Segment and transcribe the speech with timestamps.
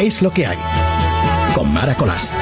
[0.00, 0.56] Es lo que hay.
[1.54, 2.32] Con Mara Colás.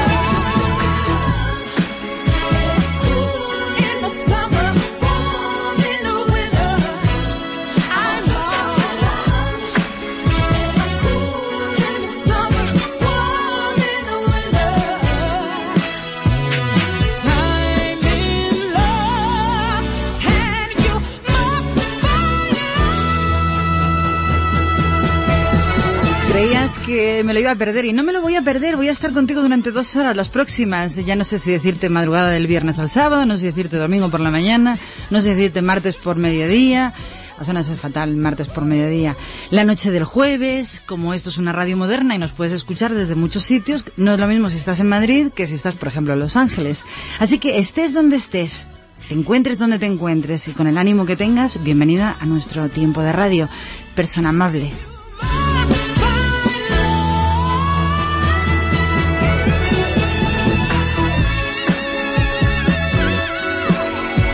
[26.89, 28.93] Que me lo iba a perder y no me lo voy a perder, voy a
[28.93, 30.97] estar contigo durante dos horas, las próximas.
[30.97, 34.21] Ya no sé si decirte madrugada del viernes al sábado, no sé decirte domingo por
[34.21, 34.79] la mañana,
[35.11, 36.95] no sé decirte martes por mediodía.
[37.39, 39.15] A suena ser fatal, martes por mediodía.
[39.51, 43.15] La noche del jueves, como esto es una radio moderna y nos puedes escuchar desde
[43.15, 46.15] muchos sitios, no es lo mismo si estás en Madrid que si estás, por ejemplo,
[46.15, 46.85] en Los Ángeles.
[47.21, 48.67] Así que estés donde estés,
[49.09, 53.03] te encuentres donde te encuentres y con el ánimo que tengas, bienvenida a nuestro tiempo
[53.03, 53.49] de radio.
[53.95, 54.73] Persona amable.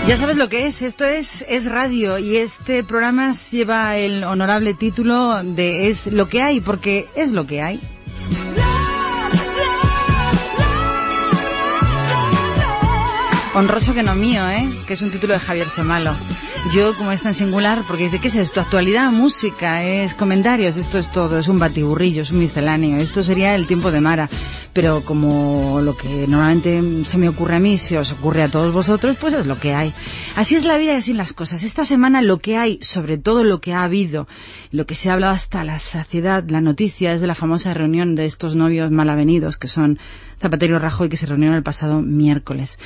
[0.07, 4.75] Ya sabes lo que es, esto es, es radio y este programa lleva el honorable
[4.75, 7.81] título de Es lo que hay, porque es lo que hay.
[13.55, 14.69] Honroso que no mío, ¿eh?
[14.87, 16.15] Que es un título de Javier Somalo.
[16.73, 18.61] Yo, como es tan singular, porque dice, ¿qué es esto?
[18.61, 22.99] Actualidad, música, es comentarios, esto es todo, es un batiburrillo, es un misceláneo.
[22.99, 24.29] Esto sería el tiempo de Mara.
[24.73, 28.73] Pero como lo que normalmente se me ocurre a mí, se os ocurre a todos
[28.73, 29.93] vosotros, pues es lo que hay.
[30.37, 31.63] Así es la vida y así las cosas.
[31.63, 34.27] Esta semana lo que hay, sobre todo lo que ha habido,
[34.73, 38.17] lo que se ha hablado hasta la saciedad, la noticia es de la famosa reunión
[38.17, 40.01] de estos novios malavenidos, que son
[40.41, 42.79] Zapatero Rajoy, que se reunieron el pasado miércoles.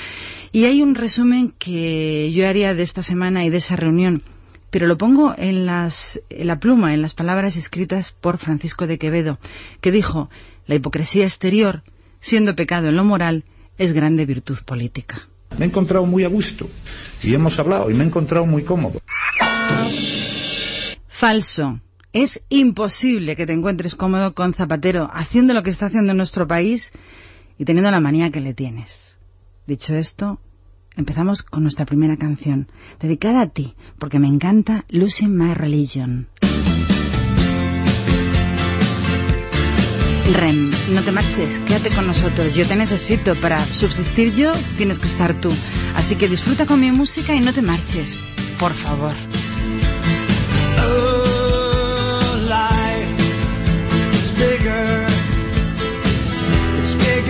[0.53, 4.23] Y hay un resumen que yo haría de esta semana y de esa reunión,
[4.71, 8.99] pero lo pongo en, las, en la pluma, en las palabras escritas por Francisco de
[8.99, 9.39] Quevedo,
[9.81, 10.31] que dijo,
[10.67, 11.83] la hipocresía exterior,
[12.21, 13.45] siendo pecado en lo moral,
[13.79, 15.29] es grande virtud política.
[15.57, 16.69] Me he encontrado muy a gusto
[17.23, 19.01] y hemos hablado y me he encontrado muy cómodo.
[21.09, 21.81] Falso.
[22.13, 26.47] Es imposible que te encuentres cómodo con Zapatero haciendo lo que está haciendo en nuestro
[26.49, 26.93] país
[27.59, 29.17] y teniendo la manía que le tienes.
[29.67, 30.41] Dicho esto,
[30.97, 32.69] empezamos con nuestra primera canción,
[33.01, 36.29] dedicada a ti, porque me encanta Losing My Religion.
[40.33, 42.55] Rem, no te marches, quédate con nosotros.
[42.55, 43.35] Yo te necesito.
[43.35, 45.51] Para subsistir yo, tienes que estar tú.
[45.97, 48.15] Así que disfruta con mi música y no te marches.
[48.59, 49.15] Por favor.
[50.81, 51.09] Oh.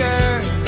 [0.01, 0.58] It's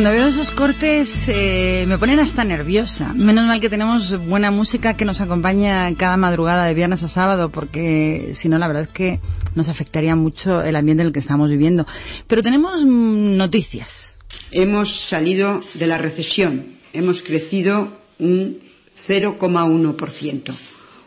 [0.00, 3.12] Cuando veo esos cortes eh, me ponen hasta nerviosa.
[3.12, 7.50] Menos mal que tenemos buena música que nos acompaña cada madrugada de viernes a sábado,
[7.50, 9.20] porque si no, la verdad es que
[9.54, 11.86] nos afectaría mucho el ambiente en el que estamos viviendo.
[12.26, 14.16] Pero tenemos mm, noticias.
[14.52, 16.64] Hemos salido de la recesión,
[16.94, 18.58] hemos crecido un
[18.96, 20.54] 0,1%,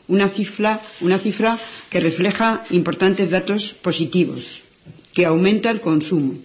[0.08, 1.58] una cifra, una cifra
[1.90, 4.62] que refleja importantes datos positivos,
[5.14, 6.36] que aumenta el consumo,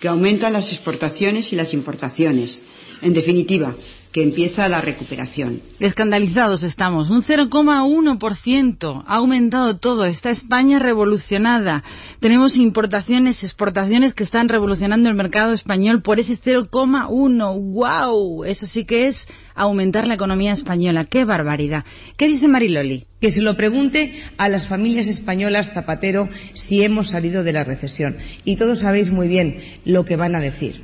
[0.00, 2.62] que aumentan las exportaciones y las importaciones,
[3.02, 3.76] en definitiva,
[4.12, 5.60] que empieza la recuperación.
[5.78, 7.10] Escandalizados estamos.
[7.10, 9.04] Un 0,1%.
[9.06, 10.04] Ha aumentado todo.
[10.04, 11.84] Está España revolucionada.
[12.18, 17.60] Tenemos importaciones, exportaciones que están revolucionando el mercado español por ese 0,1.
[17.60, 18.44] ¡Wow!
[18.44, 21.04] Eso sí que es aumentar la economía española.
[21.04, 21.84] ¡Qué barbaridad!
[22.16, 23.06] ¿Qué dice Mariloli?
[23.20, 28.16] Que se lo pregunte a las familias españolas Zapatero si hemos salido de la recesión.
[28.44, 30.82] Y todos sabéis muy bien lo que van a decir.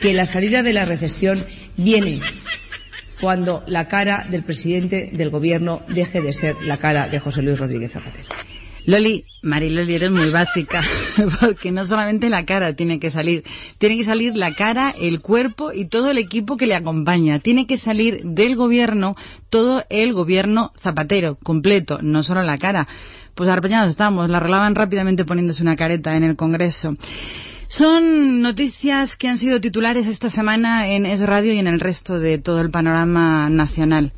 [0.00, 1.44] Que la salida de la recesión
[1.78, 2.20] viene
[3.20, 7.58] cuando la cara del presidente del gobierno deje de ser la cara de José Luis
[7.58, 8.28] Rodríguez Zapatero.
[8.88, 10.82] Loli, Mariloli, eres muy básica,
[11.40, 13.44] porque no solamente la cara tiene que salir,
[13.76, 17.38] tiene que salir la cara, el cuerpo y todo el equipo que le acompaña.
[17.38, 19.14] Tiene que salir del gobierno
[19.50, 22.88] todo el gobierno zapatero, completo, no solo la cara.
[23.34, 26.96] Pues arpeñados estamos, la arreglaban rápidamente poniéndose una careta en el Congreso.
[27.68, 32.18] Son noticias que han sido titulares esta semana en Es Radio y en el resto
[32.18, 34.14] de todo el panorama nacional.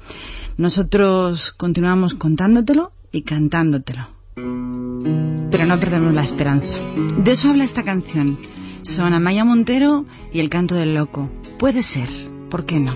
[0.56, 4.06] Nosotros continuamos contándotelo y cantándotelo.
[4.36, 6.78] Pero no perdemos la esperanza.
[7.24, 8.38] De eso habla esta canción.
[8.82, 11.28] Son Amaya Montero y el canto del loco.
[11.58, 12.08] Puede ser,
[12.50, 12.94] ¿por qué no?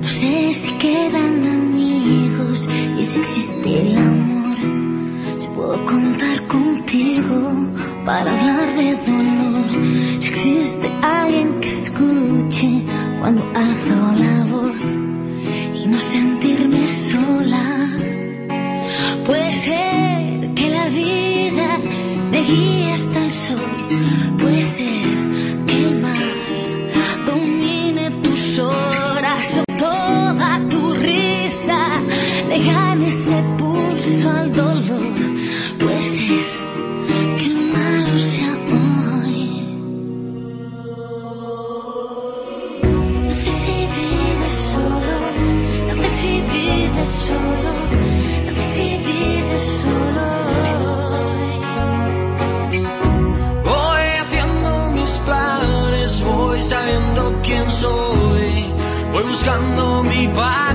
[0.00, 2.68] No sé si quedan amigos
[3.00, 4.47] y si existe el amor.
[5.38, 7.68] Si puedo contar contigo
[8.04, 10.20] para hablar de dolor.
[10.20, 12.82] Si existe alguien que escuche
[13.20, 14.76] cuando alzo la voz
[15.74, 17.64] y no sentirme sola.
[19.26, 21.68] Puede ser que la vida
[22.32, 24.38] me guíe hasta el sol.
[24.40, 25.06] Puede ser
[25.66, 26.88] que el mal
[27.26, 31.78] domine tus horas o toda tu risa
[32.48, 33.40] le gane ese
[47.08, 47.72] solo,
[48.46, 50.26] no sé si vives solo.
[53.64, 58.72] Voy haciendo mis planes, voy sabiendo quién soy,
[59.12, 60.67] voy buscando mi parte,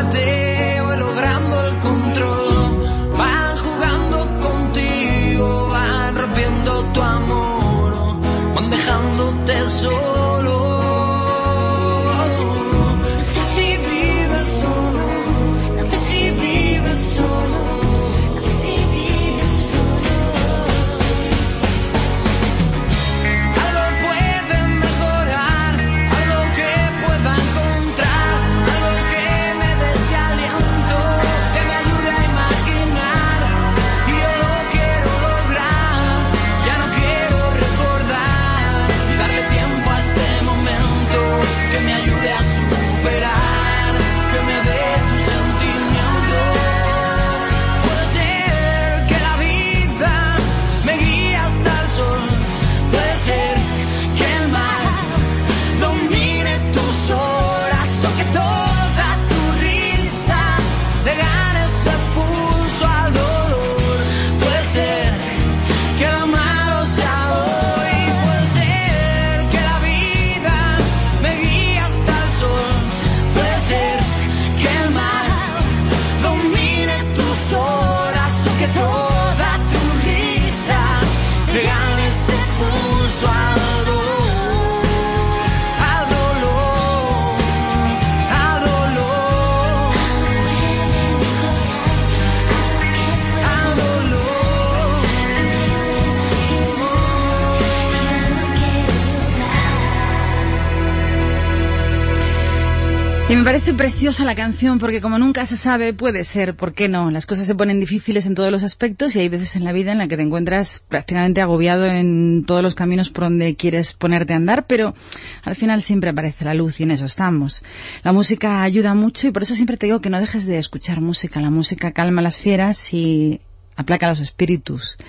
[103.33, 106.87] Y me parece preciosa la canción porque como nunca se sabe, puede ser, ¿por qué
[106.87, 107.09] no?
[107.09, 109.91] Las cosas se ponen difíciles en todos los aspectos y hay veces en la vida
[109.91, 114.33] en la que te encuentras prácticamente agobiado en todos los caminos por donde quieres ponerte
[114.33, 114.93] a andar, pero
[115.41, 117.63] al final siempre aparece la luz y en eso estamos.
[118.03, 121.01] La música ayuda mucho y por eso siempre te digo que no dejes de escuchar
[121.01, 121.41] música.
[121.41, 123.41] La música calma las fieras y
[123.75, 124.99] aplaca los espíritus.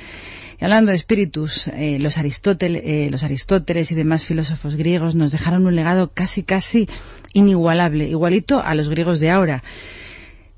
[0.65, 5.67] Hablando de espíritus, eh, los, Aristóteles, eh, los Aristóteles y demás filósofos griegos nos dejaron
[5.67, 6.89] un legado casi, casi
[7.35, 9.63] inigualable, igualito a los griegos de ahora.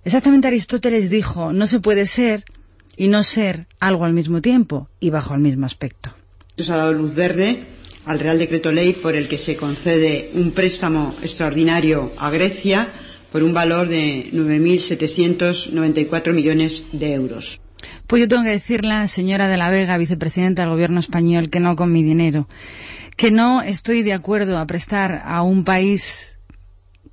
[0.05, 2.45] Exactamente Aristóteles dijo, no se puede ser
[2.97, 6.15] y no ser algo al mismo tiempo y bajo el mismo aspecto.
[6.57, 7.65] Nos ha dado luz verde
[8.05, 12.87] al Real Decreto Ley por el que se concede un préstamo extraordinario a Grecia
[13.33, 17.59] por un valor de 9.794 millones de euros.
[18.07, 21.77] Pues yo tengo que decirle, señora de la Vega, vicepresidenta del gobierno español, que no
[21.77, 22.49] con mi dinero,
[23.17, 26.37] que no estoy de acuerdo a prestar a un país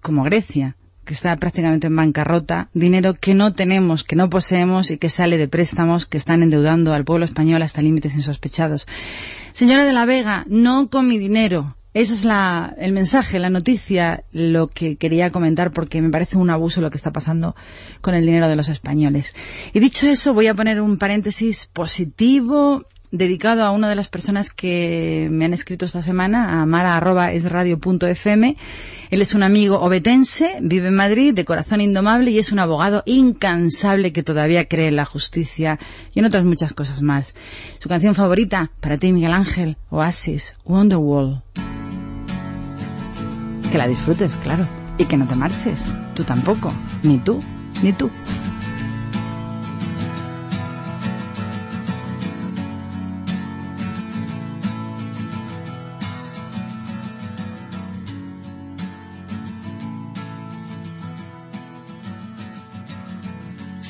[0.02, 0.76] como Grecia,
[1.06, 5.38] que está prácticamente en bancarrota, dinero que no tenemos, que no poseemos y que sale
[5.38, 8.88] de préstamos que están endeudando al pueblo español hasta límites insospechados.
[9.52, 14.24] Señora de la Vega, no con mi dinero, ese es la, el mensaje, la noticia,
[14.32, 17.56] lo que quería comentar porque me parece un abuso lo que está pasando
[18.02, 19.36] con el dinero de los españoles.
[19.74, 24.50] Y dicho eso, voy a poner un paréntesis positivo dedicado a una de las personas
[24.50, 28.58] que me han escrito esta semana, a mara.esradio.fm.
[29.12, 33.04] Él es un amigo obetense, vive en Madrid, de corazón indomable y es un abogado
[33.06, 35.80] incansable que todavía cree en la justicia
[36.16, 37.36] y en otras muchas cosas más.
[37.78, 41.44] Su canción favorita, para ti Miguel Ángel, Oasis, Wonderwall.
[43.74, 44.68] Que la disfrutes, claro.
[45.00, 45.98] Y que no te marches.
[46.14, 46.72] Tú tampoco.
[47.02, 47.44] Ni tú,
[47.82, 48.12] ni tú.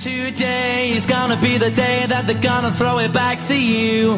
[0.01, 4.17] Today is gonna be the day that they're gonna throw it back to you.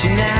[0.00, 0.39] About you now.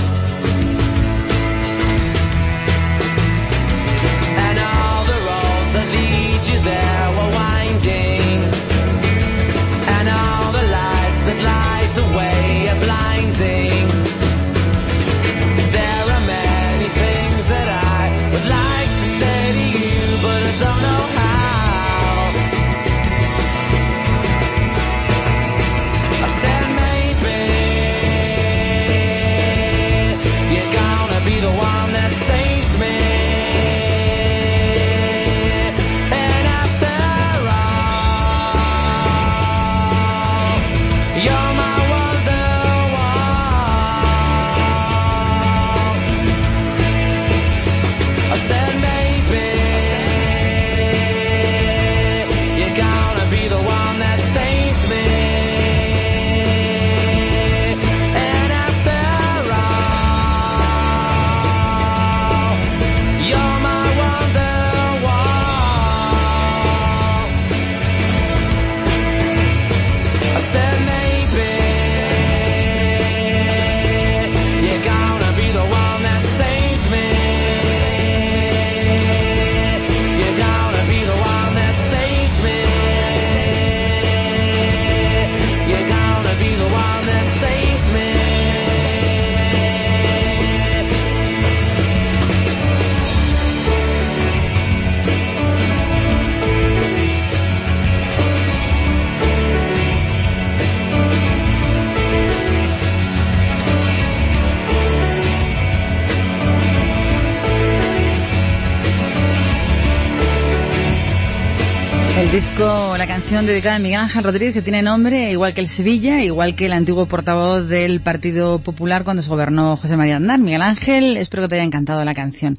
[112.31, 116.23] Disco, la canción dedicada a Miguel Ángel Rodríguez, que tiene nombre igual que el Sevilla,
[116.23, 120.39] igual que el antiguo portavoz del Partido Popular cuando se gobernó José María Aznar.
[120.39, 122.57] Miguel Ángel, espero que te haya encantado la canción.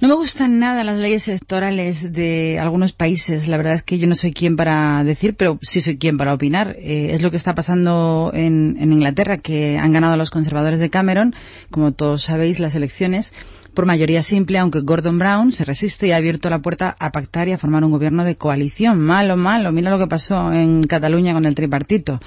[0.00, 3.48] No me gustan nada las leyes electorales de algunos países.
[3.48, 6.32] La verdad es que yo no soy quien para decir, pero sí soy quien para
[6.32, 6.76] opinar.
[6.78, 10.90] Eh, es lo que está pasando en, en Inglaterra, que han ganado los conservadores de
[10.90, 11.34] Cameron,
[11.72, 13.32] como todos sabéis, las elecciones
[13.74, 17.48] por mayoría simple, aunque Gordon Brown se resiste y ha abierto la puerta a pactar
[17.48, 19.00] y a formar un gobierno de coalición.
[19.00, 19.72] Malo, malo.
[19.72, 22.20] Mira lo que pasó en Cataluña con el tripartito.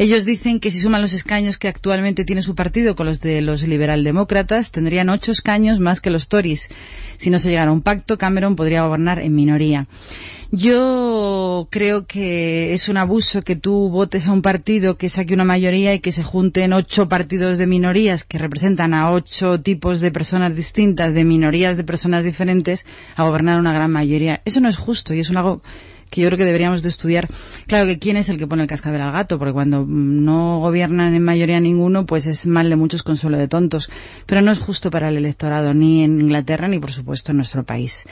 [0.00, 3.42] Ellos dicen que si suman los escaños que actualmente tiene su partido con los de
[3.42, 6.70] los liberaldemócratas, tendrían ocho escaños más que los Tories.
[7.18, 9.88] Si no se llegara a un pacto, Cameron podría gobernar en minoría.
[10.52, 15.44] Yo creo que es un abuso que tú votes a un partido que saque una
[15.44, 20.10] mayoría y que se junten ocho partidos de minorías que representan a ocho tipos de
[20.10, 22.86] personas distintas, de minorías de personas diferentes,
[23.16, 24.40] a gobernar una gran mayoría.
[24.46, 25.60] Eso no es justo y es un algo
[26.10, 27.28] que yo creo que deberíamos de estudiar.
[27.66, 31.14] Claro que quién es el que pone el cascabel al gato, porque cuando no gobiernan
[31.14, 33.90] en mayoría ninguno, pues es mal de muchos consuelo de tontos.
[34.26, 37.64] Pero no es justo para el electorado, ni en Inglaterra, ni por supuesto en nuestro
[37.64, 38.04] país.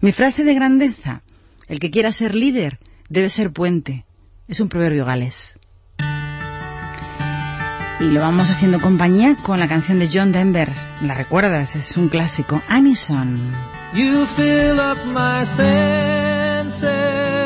[0.00, 1.22] Mi frase de grandeza,
[1.68, 4.04] el que quiera ser líder debe ser puente.
[4.48, 5.58] Es un proverbio galés.
[7.98, 10.70] Y lo vamos haciendo compañía con la canción de John Denver.
[11.00, 11.76] ¿La recuerdas?
[11.76, 12.62] Es un clásico.
[12.68, 13.52] Anison.
[13.94, 17.45] You fill up my senses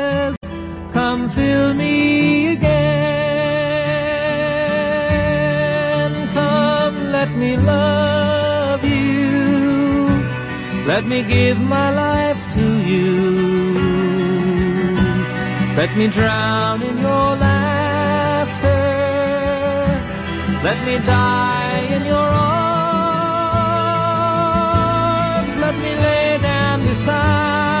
[1.21, 2.71] Come fill me again.
[6.33, 10.07] Come, let me love you.
[10.87, 13.75] Let me give my life to you.
[15.77, 18.81] Let me drown in your laughter.
[20.63, 22.29] Let me die in your
[25.37, 25.53] arms.
[25.65, 27.80] Let me lay down beside.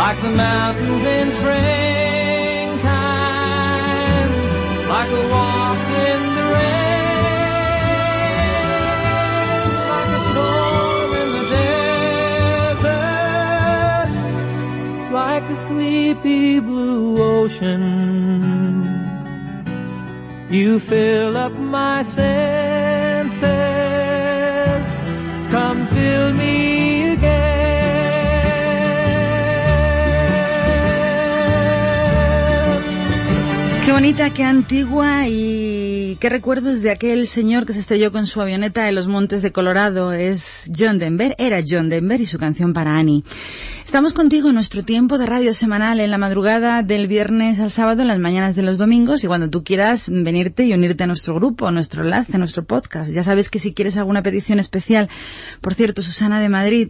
[0.00, 2.80] like the mountains in springtime,
[4.88, 7.20] like a walk in the rain,
[9.92, 11.44] like a storm in the
[12.78, 13.00] desert,
[15.12, 17.82] like a sleepy blue ocean.
[20.48, 22.59] You fill up my senses.
[34.10, 38.88] Bonita, qué antigua y qué recuerdos de aquel señor que se estrelló con su avioneta
[38.88, 40.12] en los montes de Colorado.
[40.12, 43.22] Es John Denver, era John Denver y su canción para Annie.
[43.84, 48.02] Estamos contigo en nuestro tiempo de radio semanal en la madrugada del viernes al sábado,
[48.02, 51.36] en las mañanas de los domingos y cuando tú quieras venirte y unirte a nuestro
[51.36, 53.12] grupo, a nuestro enlace, a nuestro podcast.
[53.12, 55.08] Ya sabes que si quieres alguna petición especial,
[55.60, 56.88] por cierto, Susana de Madrid,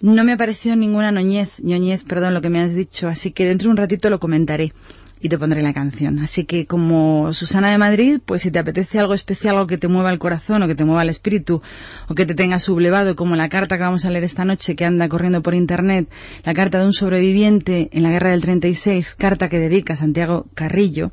[0.00, 3.68] no me apareció ninguna noñez, ñoñez, perdón, lo que me has dicho, así que dentro
[3.68, 4.72] de un ratito lo comentaré
[5.20, 6.18] y te pondré la canción.
[6.18, 9.88] Así que como Susana de Madrid, pues si te apetece algo especial, algo que te
[9.88, 11.62] mueva el corazón o que te mueva el espíritu
[12.08, 14.84] o que te tenga sublevado, como la carta que vamos a leer esta noche que
[14.84, 16.08] anda corriendo por internet,
[16.44, 21.12] la carta de un sobreviviente en la guerra del 36, carta que dedica Santiago Carrillo,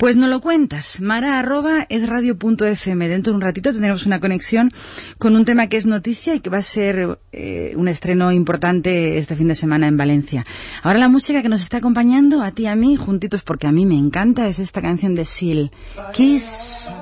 [0.00, 0.98] Pues no lo cuentas.
[1.02, 2.00] Mara arroba es.
[2.00, 4.70] Dentro de un ratito tendremos una conexión
[5.18, 9.18] con un tema que es noticia y que va a ser eh, un estreno importante
[9.18, 10.46] este fin de semana en Valencia.
[10.82, 13.72] Ahora la música que nos está acompañando a ti y a mí, juntitos porque a
[13.72, 15.70] mí me encanta, es esta canción de Seal.
[16.14, 16.94] Kiss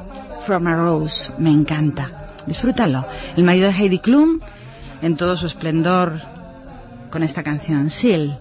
[0.44, 1.30] from a Rose.
[1.38, 2.32] Me encanta.
[2.48, 3.06] Disfrútalo.
[3.36, 4.40] El marido de Heidi Klum
[5.02, 6.20] en todo su esplendor
[7.12, 7.90] con esta canción.
[7.90, 8.40] Seal.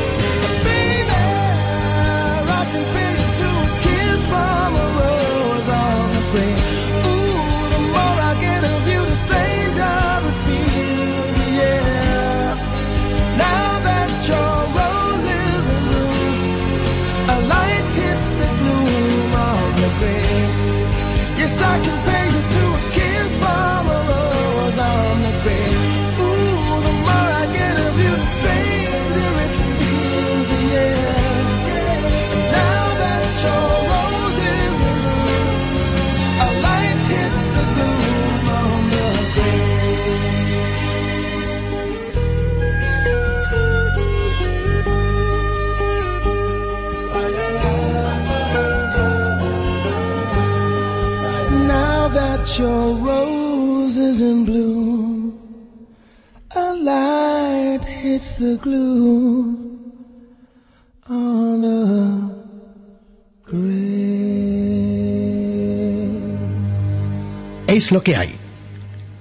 [67.91, 68.35] Es lo que hay.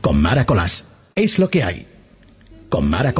[0.00, 0.86] Con Mara Colás.
[1.16, 1.88] Es lo que hay.
[2.68, 3.12] con Mara.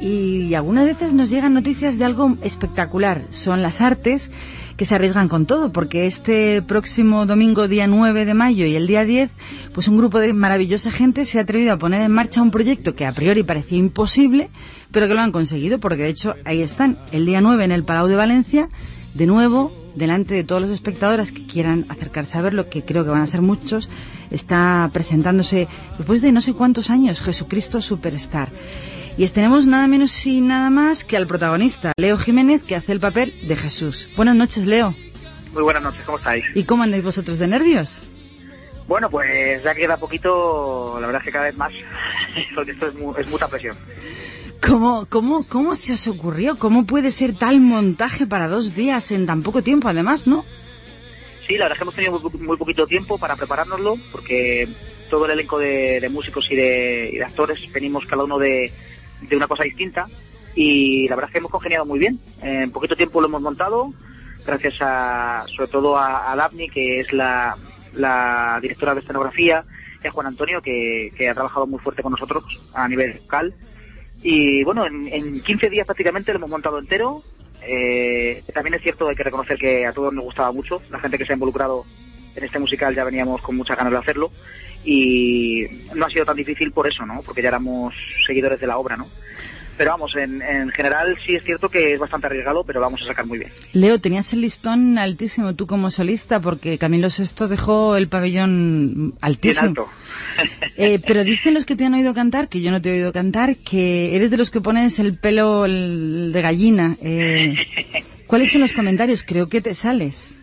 [0.00, 3.26] Y algunas veces nos llegan noticias de algo espectacular.
[3.28, 4.30] Son las artes
[4.78, 8.86] que se arriesgan con todo, porque este próximo domingo, día 9 de mayo y el
[8.86, 9.30] día 10,
[9.74, 12.94] pues un grupo de maravillosa gente se ha atrevido a poner en marcha un proyecto
[12.94, 14.48] que a priori parecía imposible,
[14.92, 17.84] pero que lo han conseguido, porque de hecho ahí están, el día 9 en el
[17.84, 18.70] Palau de Valencia,
[19.12, 23.10] de nuevo, delante de todos los espectadores que quieran acercarse a verlo, que creo que
[23.10, 23.88] van a ser muchos,
[24.30, 28.48] está presentándose después de no sé cuántos años Jesucristo Superstar.
[29.16, 33.00] Y tenemos nada menos y nada más que al protagonista, Leo Jiménez, que hace el
[33.00, 34.08] papel de Jesús.
[34.16, 34.94] Buenas noches, Leo.
[35.52, 36.44] Muy buenas noches, ¿cómo estáis?
[36.54, 38.02] ¿Y cómo andáis vosotros de nervios?
[38.86, 41.72] Bueno, pues ya queda poquito, la verdad es que cada vez más,
[42.54, 43.76] porque esto es, mu- es mucha presión.
[44.66, 46.56] ¿Cómo, cómo, ¿Cómo se os ocurrió?
[46.56, 50.44] ¿Cómo puede ser tal montaje para dos días en tan poco tiempo, además, no?
[51.46, 54.68] Sí, la verdad es que hemos tenido muy, muy poquito tiempo para preparárnoslo, porque
[55.08, 58.72] todo el elenco de, músicos y de, y de actores venimos cada uno de,
[59.28, 60.06] de una cosa distinta
[60.54, 62.20] y la verdad es que hemos congeniado muy bien.
[62.42, 63.92] En poquito tiempo lo hemos montado,
[64.44, 67.56] gracias a, sobre todo a, a Daphne, que es la,
[67.94, 69.64] la directora de escenografía,
[70.02, 72.44] y a Juan Antonio, que, que ha trabajado muy fuerte con nosotros
[72.74, 73.54] a nivel local.
[74.22, 77.22] Y bueno, en, en 15 días prácticamente lo hemos montado entero.
[77.62, 80.82] Eh, también es cierto, hay que reconocer que a todos nos gustaba mucho.
[80.90, 81.84] La gente que se ha involucrado
[82.34, 84.30] en este musical ya veníamos con muchas ganas de hacerlo.
[84.84, 87.22] Y no ha sido tan difícil por eso, ¿no?
[87.22, 87.94] Porque ya éramos
[88.26, 89.08] seguidores de la obra, ¿no?
[89.80, 93.06] Pero vamos, en, en general sí es cierto que es bastante arriesgado, pero vamos a
[93.06, 93.50] sacar muy bien.
[93.72, 99.12] Leo, tenías el listón altísimo tú como solista, porque Camilo VI dejó el pabellón Bien
[99.22, 99.68] altísimo.
[99.68, 99.88] alto.
[100.76, 103.10] Eh, pero dicen los que te han oído cantar, que yo no te he oído
[103.14, 106.96] cantar, que eres de los que pones el pelo el de gallina.
[107.02, 107.54] Eh,
[108.26, 109.22] ¿Cuáles son los comentarios?
[109.22, 110.36] Creo que te sales.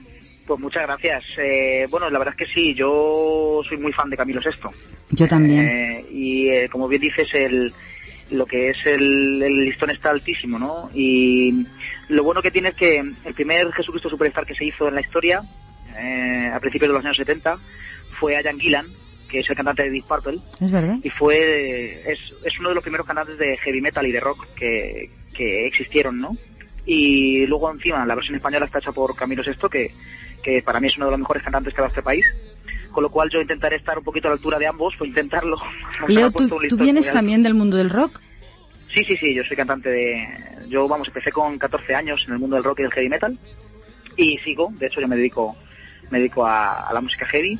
[0.48, 1.24] Pues muchas gracias.
[1.38, 4.70] Eh, bueno, la verdad es que sí, yo soy muy fan de Camilo VI.
[5.12, 5.64] Yo también.
[5.68, 7.72] Eh, y eh, como bien dices, el,
[8.32, 10.90] lo que es el, el listón está altísimo, ¿no?
[10.94, 11.66] Y
[12.10, 15.02] lo bueno que tiene es que el primer Jesucristo Superstar que se hizo en la
[15.02, 15.42] historia,
[15.98, 17.58] eh, a principios de los años 70,
[18.20, 18.88] fue Ian Gillan,
[19.30, 20.98] que es el cantante de Deep Purple, ¿Es verdad?
[21.04, 24.48] y fue es, es uno de los primeros cantantes de heavy metal y de rock
[24.56, 26.38] que, que existieron, ¿no?
[26.86, 29.92] Y luego encima la versión española está hecha por Camilo VI, que,
[30.42, 32.26] que para mí es uno de los mejores cantantes que ha dado este país.
[32.92, 35.58] Con lo cual yo intentaré estar un poquito a la altura de ambos, o intentarlo.
[36.02, 38.20] Nos Leo, ¿tú, tú vienes también del mundo del rock?
[38.94, 40.28] Sí, sí, sí, yo soy cantante de...
[40.70, 43.38] Yo, vamos, empecé con 14 años en el mundo del rock y del heavy metal.
[44.16, 45.56] Y sigo, de hecho yo me dedico,
[46.10, 47.60] me dedico a, a la música heavy.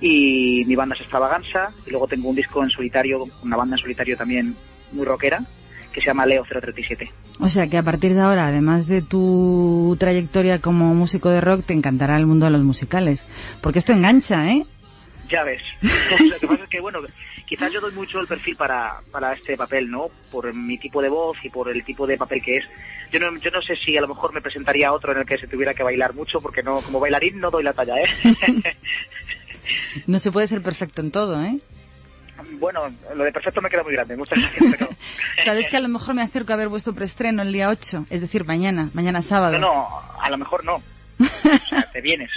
[0.00, 1.70] Y mi banda es Extravaganza.
[1.86, 4.54] Y luego tengo un disco en solitario, una banda en solitario también
[4.92, 5.40] muy rockera,
[5.92, 7.10] que se llama Leo 037.
[7.40, 11.64] O sea que a partir de ahora, además de tu trayectoria como músico de rock,
[11.66, 13.24] te encantará el mundo de los musicales.
[13.60, 14.64] Porque esto engancha, ¿eh?
[15.28, 15.62] Ya ves.
[15.82, 17.00] Lo que pasa es que, bueno,
[17.46, 20.06] quizás yo doy mucho el perfil para, para este papel, ¿no?
[20.30, 22.64] Por mi tipo de voz y por el tipo de papel que es.
[23.12, 25.38] Yo no, yo no sé si a lo mejor me presentaría otro en el que
[25.38, 28.06] se tuviera que bailar mucho, porque no como bailarín no doy la talla, ¿eh?
[30.06, 31.58] No se puede ser perfecto en todo, ¿eh?
[32.58, 32.80] Bueno,
[33.16, 34.16] lo de perfecto me queda muy grande.
[34.16, 34.72] Muchas gracias.
[34.72, 34.94] Ricardo.
[35.44, 38.20] Sabes que a lo mejor me acerco a ver vuestro preestreno el día 8, es
[38.20, 39.58] decir, mañana, mañana sábado.
[39.58, 39.88] No, no,
[40.20, 40.76] a lo mejor no.
[41.20, 42.30] O sea, te vienes.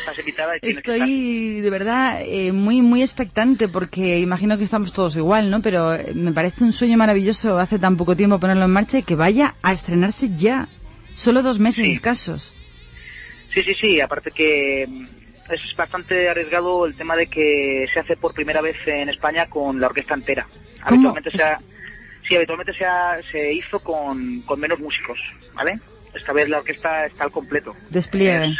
[0.00, 1.08] Estás invitada y tienes que estar.
[1.08, 5.60] Estoy de verdad eh, muy muy expectante porque imagino que estamos todos igual, ¿no?
[5.60, 9.02] Pero eh, me parece un sueño maravilloso hace tan poco tiempo ponerlo en marcha y
[9.02, 10.68] que vaya a estrenarse ya.
[11.14, 11.92] Solo dos meses Sí.
[11.92, 12.54] escasos.
[13.52, 14.00] Sí, sí, sí.
[14.00, 15.06] Aparte que mm,
[15.50, 19.80] es bastante arriesgado el tema de que se hace por primera vez en España con
[19.80, 20.46] la orquesta entera.
[20.88, 21.08] ¿Cómo?
[21.08, 21.58] Habitualmente se ha-
[22.28, 25.18] sí, habitualmente se, ha- se hizo con, con menos músicos,
[25.54, 25.78] ¿vale?
[26.14, 27.74] Esta vez la orquesta está al completo.
[27.90, 28.46] Despliegue.
[28.46, 28.56] Es-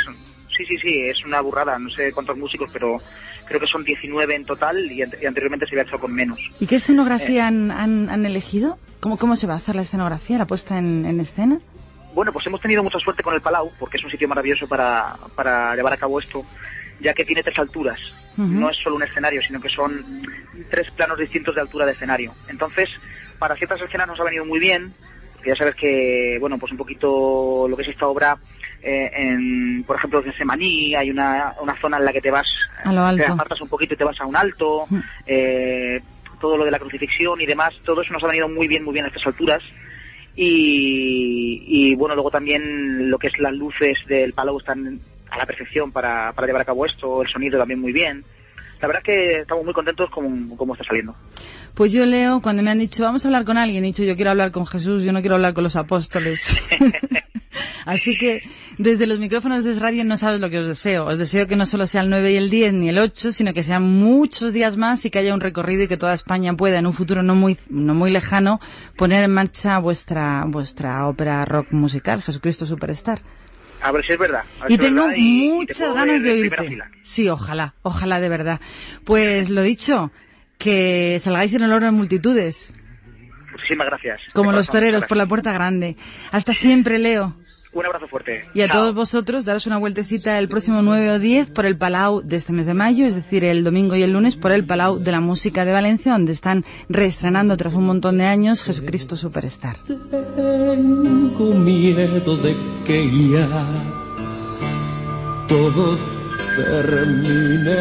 [0.57, 1.79] sí, sí, sí, es una burrada.
[1.79, 2.99] No sé cuántos músicos, pero
[3.47, 6.39] creo que son 19 en total y, ante- y anteriormente se había hecho con menos.
[6.61, 8.79] ¿Y qué escenografía han, han- han elegido?
[9.01, 11.59] ¿Cómo, ¿Cómo se va a hacer la escenografía, la puesta en, en escena?
[12.15, 15.17] Bueno, pues hemos tenido mucha suerte con el Palau, porque es un sitio maravilloso para,
[15.35, 16.45] para llevar a cabo esto,
[17.01, 17.99] ya que tiene tres alturas.
[18.37, 20.05] No es solo un escenario, sino que son
[20.69, 22.35] tres planos distintos de altura de escenario.
[22.49, 22.89] Entonces,
[23.39, 24.93] para ciertas escenas nos ha venido muy bien,
[25.35, 28.37] porque ya sabes que, bueno, pues un poquito lo que es esta obra,
[28.83, 32.49] eh, en, por ejemplo, en Semaní hay una, una zona en la que te vas,
[32.83, 34.87] A lo te apartas un poquito y te vas a un alto,
[35.27, 36.01] eh,
[36.41, 38.93] todo lo de la crucifixión y demás, todo eso nos ha venido muy bien, muy
[38.93, 39.63] bien a estas alturas.
[40.37, 45.01] Y, y, bueno, luego también lo que es las luces del Palau están
[45.35, 48.25] a la perfección para, para llevar a cabo esto, el sonido también muy bien.
[48.81, 51.15] La verdad es que estamos muy contentos con cómo está saliendo.
[51.75, 54.15] Pues yo leo, cuando me han dicho, vamos a hablar con alguien, he dicho, yo
[54.15, 56.47] quiero hablar con Jesús, yo no quiero hablar con los apóstoles.
[57.85, 58.43] Así que
[58.79, 61.07] desde los micrófonos de radio no sabes lo que os deseo.
[61.07, 63.53] Os deseo que no solo sea el 9 y el 10 ni el 8, sino
[63.53, 66.79] que sean muchos días más y que haya un recorrido y que toda España pueda
[66.79, 68.61] en un futuro no muy, no muy lejano
[68.97, 73.21] poner en marcha vuestra, vuestra ópera rock musical, Jesucristo Superstar.
[73.85, 74.45] A ver si es verdad.
[74.69, 76.79] Y tengo verdad y- y te muchas ganas de oírte.
[77.03, 78.61] Sí, ojalá, ojalá de verdad.
[79.05, 80.11] Pues lo dicho,
[80.59, 82.73] que salgáis en olor en multitudes,
[83.53, 84.21] Muchísimas gracias.
[84.33, 85.97] como los toreros por la puerta grande.
[86.33, 87.37] Hasta siempre, Leo.
[87.75, 88.45] Un abrazo fuerte.
[88.55, 88.79] Y a Chao.
[88.79, 92.53] todos vosotros, daros una vueltecita el próximo 9 o 10 por el Palau de este
[92.53, 95.21] mes de mayo, es decir, el domingo y el lunes por el Palau de la
[95.21, 99.77] Música de Valencia, donde están reestrenando tras un montón de años Jesucristo Superstar.
[99.87, 102.57] Tengo miedo de
[102.87, 103.67] que ya
[105.49, 105.99] todo
[106.57, 107.77] termine.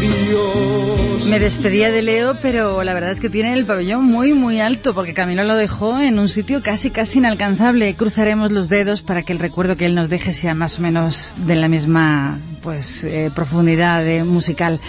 [0.00, 1.03] Dios.
[1.28, 4.94] Me despedía de Leo, pero la verdad es que tiene el pabellón muy, muy alto,
[4.94, 7.96] porque Camilo lo dejó en un sitio casi, casi inalcanzable.
[7.96, 11.32] Cruzaremos los dedos para que el recuerdo que él nos deje sea más o menos
[11.46, 14.80] de la misma, pues, eh, profundidad eh, musical.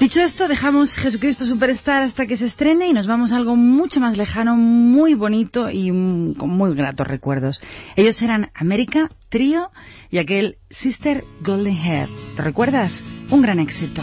[0.00, 4.00] Dicho esto, dejamos Jesucristo Superstar hasta que se estrene y nos vamos a algo mucho
[4.00, 7.60] más lejano, muy bonito y mm, con muy gratos recuerdos.
[7.96, 9.70] Ellos eran América, Trío
[10.10, 12.08] y aquel Sister Golden Hair.
[12.36, 13.04] ¿Lo recuerdas?
[13.30, 14.02] Un gran éxito.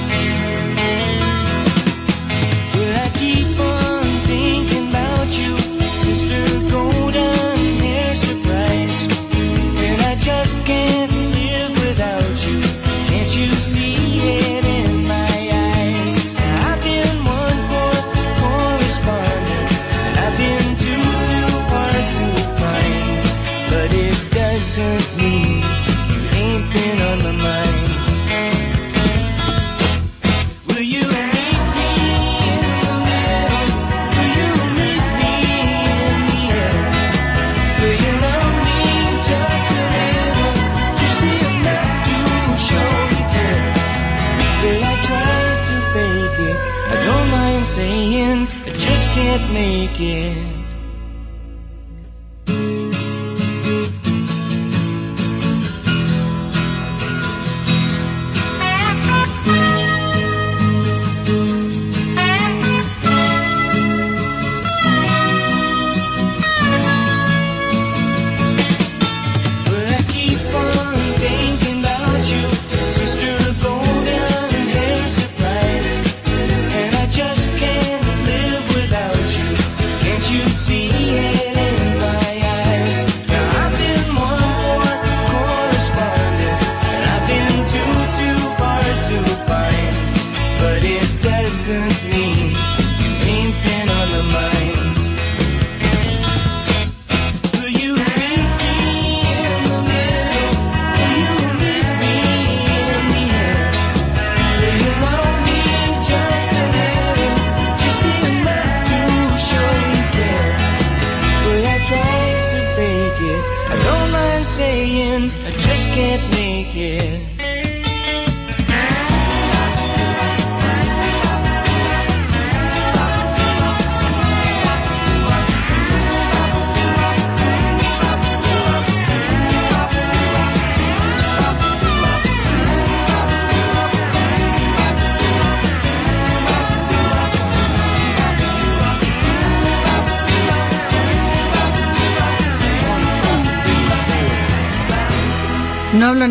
[5.37, 6.50] You, sister
[49.49, 50.50] make it.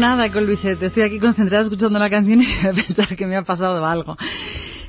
[0.01, 3.85] Nada con Luisette, estoy aquí concentrada escuchando la canción y pensar que me ha pasado
[3.85, 4.17] algo.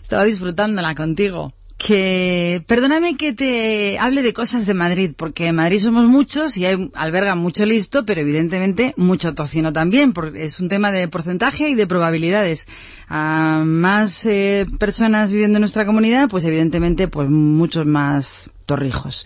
[0.01, 1.53] Estaba disfrutándola contigo.
[1.77, 6.65] Que, perdóname que te hable de cosas de Madrid, porque en Madrid somos muchos y
[6.65, 11.69] hay, albergan mucho listo, pero evidentemente mucho tocino también, porque es un tema de porcentaje
[11.69, 12.67] y de probabilidades.
[13.09, 19.25] A más eh, personas viviendo en nuestra comunidad, pues evidentemente, pues muchos más torrijos.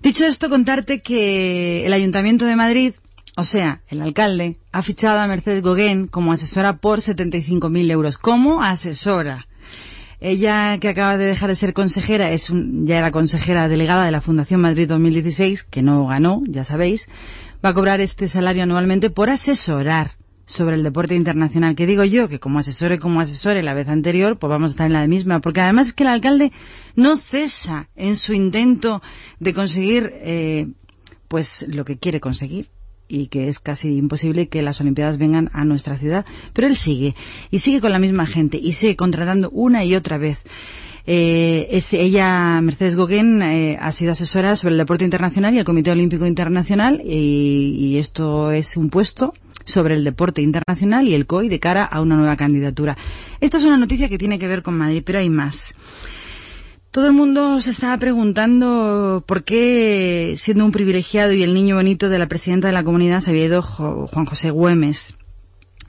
[0.00, 2.94] Dicho esto, contarte que el Ayuntamiento de Madrid
[3.40, 8.18] O sea, el alcalde ha fichado a Mercedes Gauguin como asesora por 75.000 euros.
[8.18, 9.46] Como asesora.
[10.20, 14.10] Ella, que acaba de dejar de ser consejera, es un- ya era consejera delegada de
[14.10, 17.08] la Fundación Madrid 2016, que no ganó, ya sabéis,
[17.64, 21.74] va a cobrar este salario anualmente por asesorar sobre el deporte internacional.
[21.76, 24.86] Que digo yo, que como asesore, como asesore la vez anterior, pues vamos a estar
[24.86, 25.40] en la misma.
[25.40, 26.52] Porque además es que el alcalde
[26.94, 29.00] no cesa en su intento
[29.38, 30.66] de conseguir, eh,
[31.28, 32.68] pues lo que quiere conseguir
[33.10, 36.24] y que es casi imposible que las Olimpiadas vengan a nuestra ciudad.
[36.52, 37.14] Pero él sigue,
[37.50, 40.42] y sigue con la misma gente, y sigue contratando una y otra vez.
[41.06, 45.64] Eh, es- ella, Mercedes Gauguin, eh, ha sido asesora sobre el deporte internacional y el
[45.64, 49.34] Comité Olímpico Internacional, y, y esto es un puesto
[49.64, 52.96] sobre el deporte internacional y el COI de cara a una nueva candidatura.
[53.40, 55.74] Esta es una noticia que tiene que ver con Madrid, pero hay más.
[56.90, 62.08] Todo el mundo se estaba preguntando por qué, siendo un privilegiado y el niño bonito
[62.08, 65.14] de la presidenta de la comunidad, se había ido Juan José Güemes.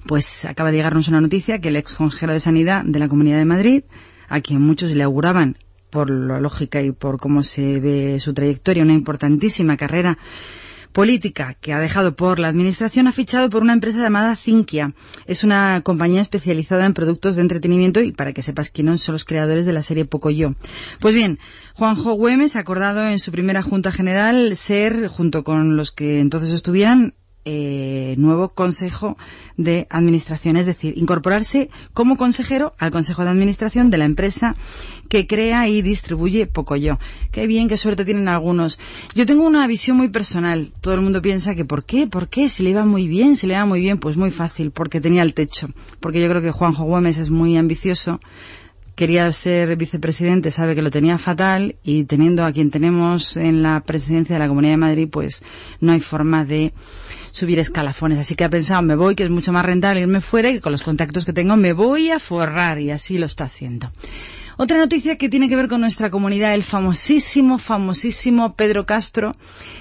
[0.05, 3.39] Pues acaba de llegarnos una noticia que el ex consejero de Sanidad de la Comunidad
[3.39, 3.83] de Madrid,
[4.29, 5.57] a quien muchos le auguraban,
[5.89, 10.19] por la lógica y por cómo se ve su trayectoria, una importantísima carrera
[10.91, 14.93] política que ha dejado por la administración ha fichado por una empresa llamada Cinquia.
[15.25, 19.25] Es una compañía especializada en productos de entretenimiento y para que sepas quiénes son los
[19.25, 20.55] creadores de la serie Pocoyo.
[20.99, 21.39] Pues bien,
[21.75, 26.51] Juanjo Güemes ha acordado en su primera junta general ser, junto con los que entonces
[26.51, 27.13] estuvieran,
[27.43, 29.17] eh, nuevo consejo
[29.57, 34.55] de administración, es decir, incorporarse como consejero al consejo de administración de la empresa
[35.09, 36.99] que crea y distribuye Pocoyo.
[37.31, 38.79] Qué bien, qué suerte tienen algunos.
[39.15, 40.71] Yo tengo una visión muy personal.
[40.81, 42.07] Todo el mundo piensa que ¿por qué?
[42.07, 42.47] ¿Por qué?
[42.47, 45.23] Si le iba muy bien, si le iba muy bien, pues muy fácil, porque tenía
[45.23, 45.69] el techo.
[45.99, 48.19] Porque yo creo que Juanjo Gómez es muy ambicioso
[48.95, 53.79] quería ser vicepresidente, sabe que lo tenía fatal y teniendo a quien tenemos en la
[53.79, 55.41] presidencia de la Comunidad de Madrid, pues
[55.79, 56.73] no hay forma de
[57.31, 58.19] subir escalafones.
[58.19, 60.61] Así que ha pensado, me voy, que es mucho más rentable irme fuera y que
[60.61, 63.91] con los contactos que tengo me voy a forrar y así lo está haciendo.
[64.57, 69.31] Otra noticia que tiene que ver con nuestra comunidad, el famosísimo, famosísimo Pedro Castro,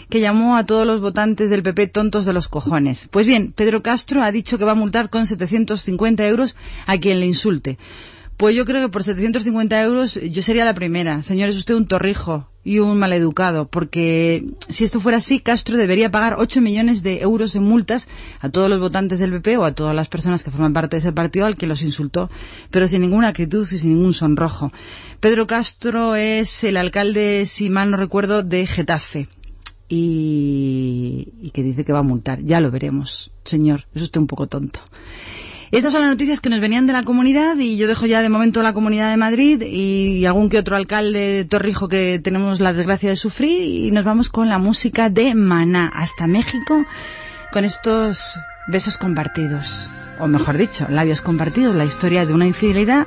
[0.08, 3.08] que llamó a todos los votantes del PP tontos de los cojones.
[3.10, 7.20] Pues bien, Pedro Castro ha dicho que va a multar con 750 euros a quien
[7.20, 7.78] le insulte.
[8.36, 11.22] Pues yo creo que por 750 euros yo sería la primera.
[11.22, 16.10] Señor, es usted un torrijo y un maleducado, porque si esto fuera así, Castro debería
[16.10, 18.06] pagar 8 millones de euros en multas
[18.40, 20.98] a todos los votantes del PP o a todas las personas que forman parte de
[20.98, 22.30] ese partido al que los insultó,
[22.70, 24.72] pero sin ninguna actitud y sin ningún sonrojo.
[25.20, 29.28] Pedro Castro es el alcalde, si mal no recuerdo, de Getafe.
[29.88, 32.40] Y, y que dice que va a multar.
[32.42, 33.86] Ya lo veremos, señor.
[33.92, 34.80] Es usted un poco tonto.
[35.72, 38.28] Estas son las noticias que nos venían de la comunidad y yo dejo ya de
[38.28, 43.10] momento la comunidad de Madrid y, algún que otro alcalde torrijo que tenemos la desgracia
[43.10, 46.84] de sufrir y nos vamos con la música de Maná hasta México
[47.52, 53.06] con estos besos compartidos, o mejor dicho, labios compartidos, la historia de una infidelidad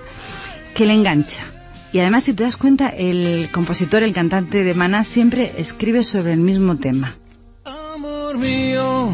[0.73, 1.43] que le engancha.
[1.91, 6.33] Y además, si te das cuenta, el compositor, el cantante de Maná siempre escribe sobre
[6.33, 7.15] el mismo tema.
[7.65, 9.13] Amor mío,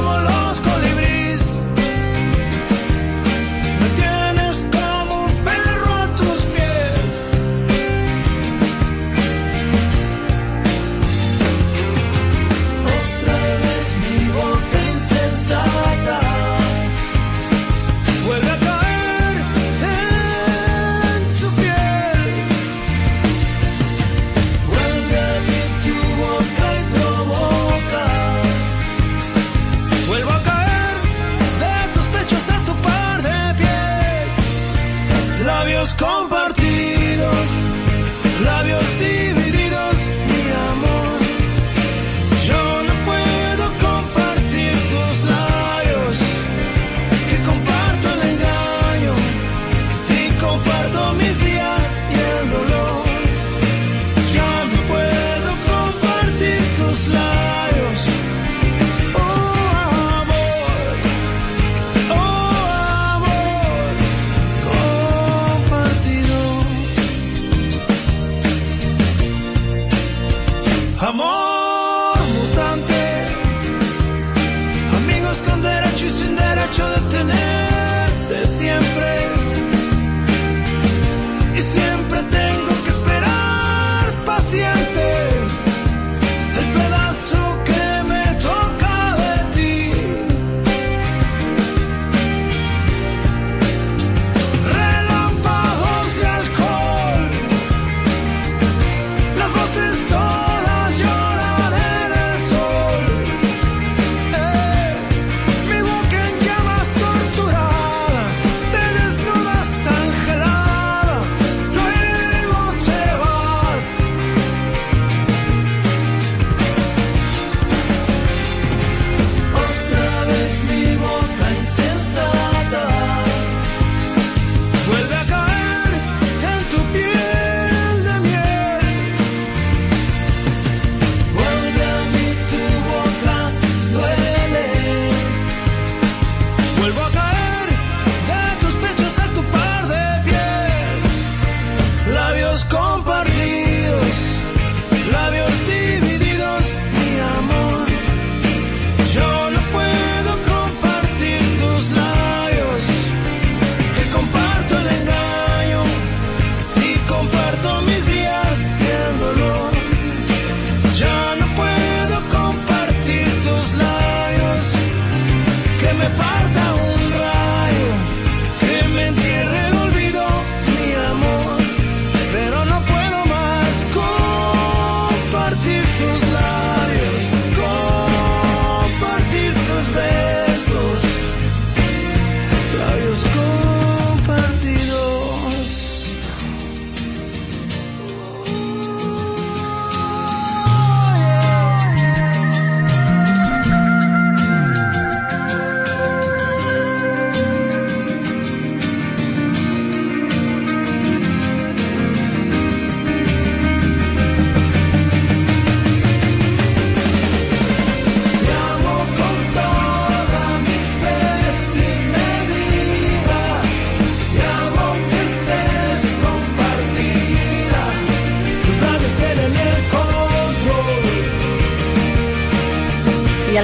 [0.00, 0.39] Regresas como los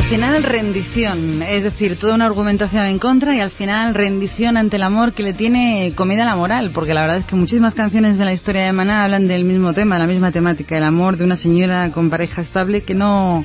[0.09, 4.85] final rendición, es decir, toda una argumentación en contra y al final rendición ante el
[4.85, 8.25] amor que le tiene comida la moral, porque la verdad es que muchísimas canciones de
[8.25, 11.35] la historia de Maná hablan del mismo tema, la misma temática, el amor de una
[11.35, 13.45] señora con pareja estable que no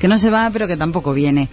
[0.00, 1.48] que no se va pero que tampoco viene.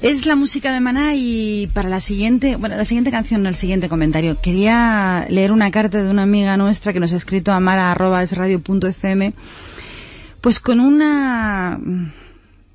[0.00, 3.56] Es la música de Maná y para la siguiente, bueno, la siguiente canción, no el
[3.56, 7.58] siguiente comentario, quería leer una carta de una amiga nuestra que nos ha escrito a
[7.58, 9.32] mara.esradio.fm
[10.40, 11.80] pues con una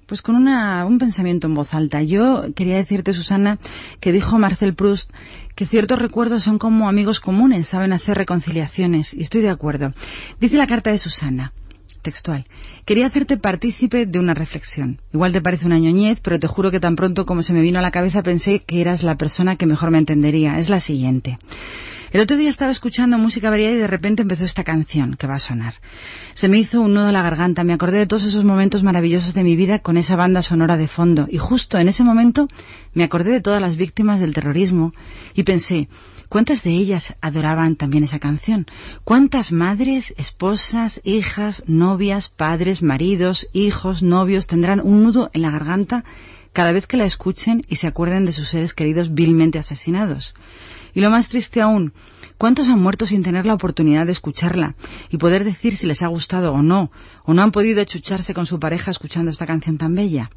[0.06, 2.02] pues con una, un pensamiento en voz alta.
[2.02, 3.60] Yo quería decirte, Susana,
[4.00, 5.12] que dijo Marcel Proust
[5.56, 9.94] que ciertos recuerdos son como amigos comunes, saben hacer reconciliaciones, y estoy de acuerdo.
[10.40, 11.54] Dice la carta de Susana,
[12.04, 12.46] textual,
[12.86, 15.02] quería hacerte partícipe de una reflexión.
[15.12, 17.80] Igual te parece una ñoñez, pero te juro que tan pronto como se me vino
[17.80, 20.60] a la cabeza pensé que eras la persona que mejor me entendería.
[20.60, 21.40] Es la siguiente.
[22.14, 25.34] El otro día estaba escuchando música variada y de repente empezó esta canción que va
[25.34, 25.74] a sonar.
[26.36, 29.34] Se me hizo un nudo en la garganta, me acordé de todos esos momentos maravillosos
[29.34, 32.48] de mi vida con esa banda sonora de fondo y justo en ese momento
[32.94, 34.94] me acordé de todas las víctimas del terrorismo
[35.34, 35.88] y pensé,
[36.34, 38.66] ¿cuántas de ellas adoraban también esa canción?
[39.04, 46.04] ¿Cuántas madres, esposas, hijas, novias, padres, maridos, hijos, novios tendrán un nudo en la garganta
[46.52, 50.34] cada vez que la escuchen y se acuerden de sus seres queridos vilmente asesinados?
[50.96, 51.94] Y lo más triste aún,
[52.40, 54.74] ¿cuántos han muerto sin tener la oportunidad de escucharla
[55.12, 56.90] y poder decir si les ha gustado o no,
[57.26, 60.32] o no han podido chucharse con su pareja escuchando esta canción tan bella?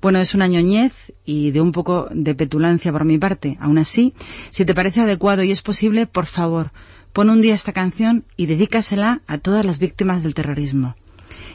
[0.00, 3.56] Bueno, es una ñoñez y de un poco de petulancia por mi parte.
[3.60, 4.14] Aún así,
[4.50, 6.72] si te parece adecuado y es posible, por favor,
[7.12, 10.96] pon un día esta canción y dedícasela a todas las víctimas del terrorismo.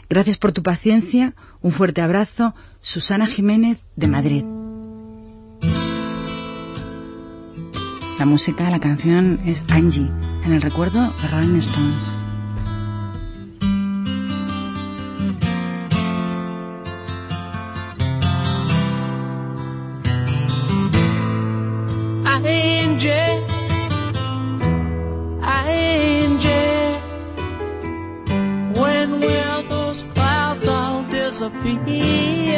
[0.10, 4.46] Gracias por tu paciencia, un fuerte abrazo, Susana Jiménez de Madrid.
[8.18, 10.10] La música, la canción es Angie,
[10.44, 12.27] en el recuerdo de Rolling Stones.
[22.98, 23.44] Angie,
[25.44, 26.98] Angie,
[28.80, 32.56] when will those clouds all disappear?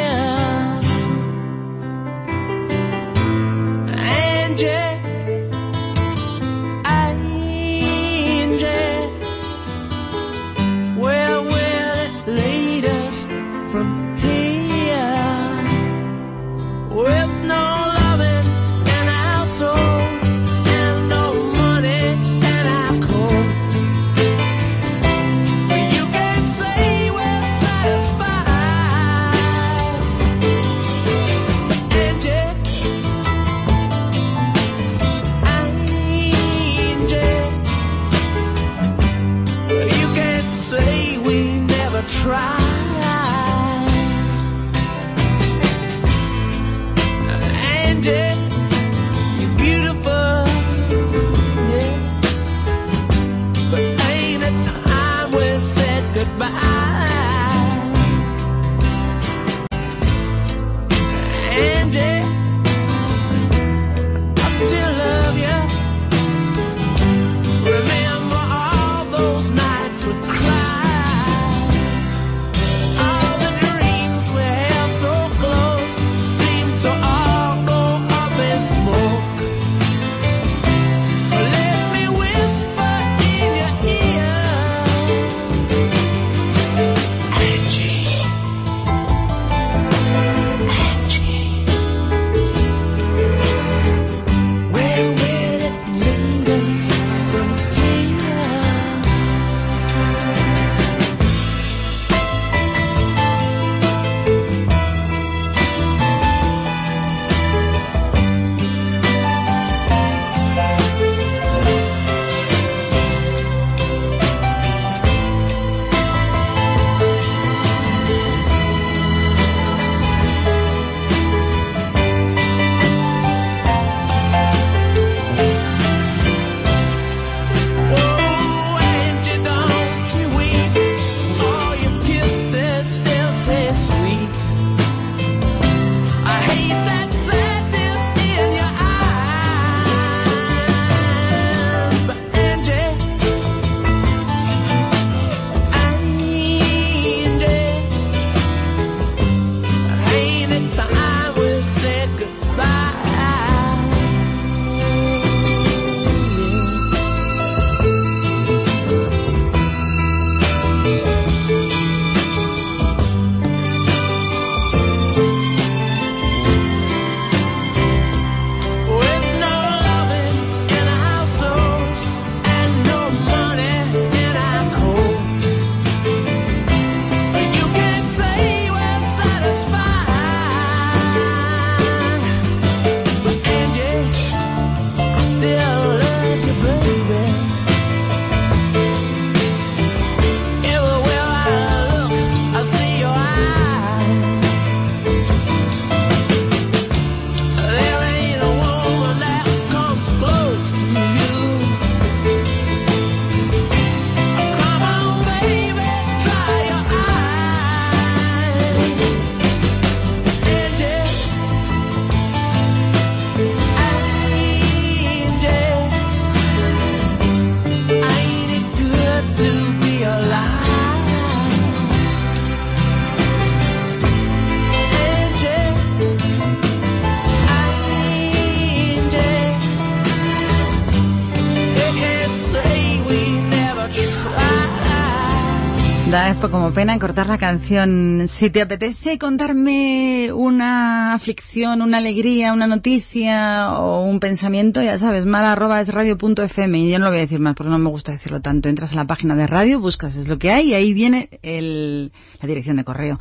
[236.50, 238.24] Como pena cortar la canción.
[238.26, 245.26] Si te apetece contarme una aflicción, una alegría, una noticia o un pensamiento, ya sabes,
[245.26, 247.88] mala arroba es radio.fm y yo no lo voy a decir más porque no me
[247.88, 248.68] gusta decirlo tanto.
[248.68, 252.10] Entras a la página de radio, buscas es lo que hay y ahí viene el,
[252.40, 253.20] la dirección de correo.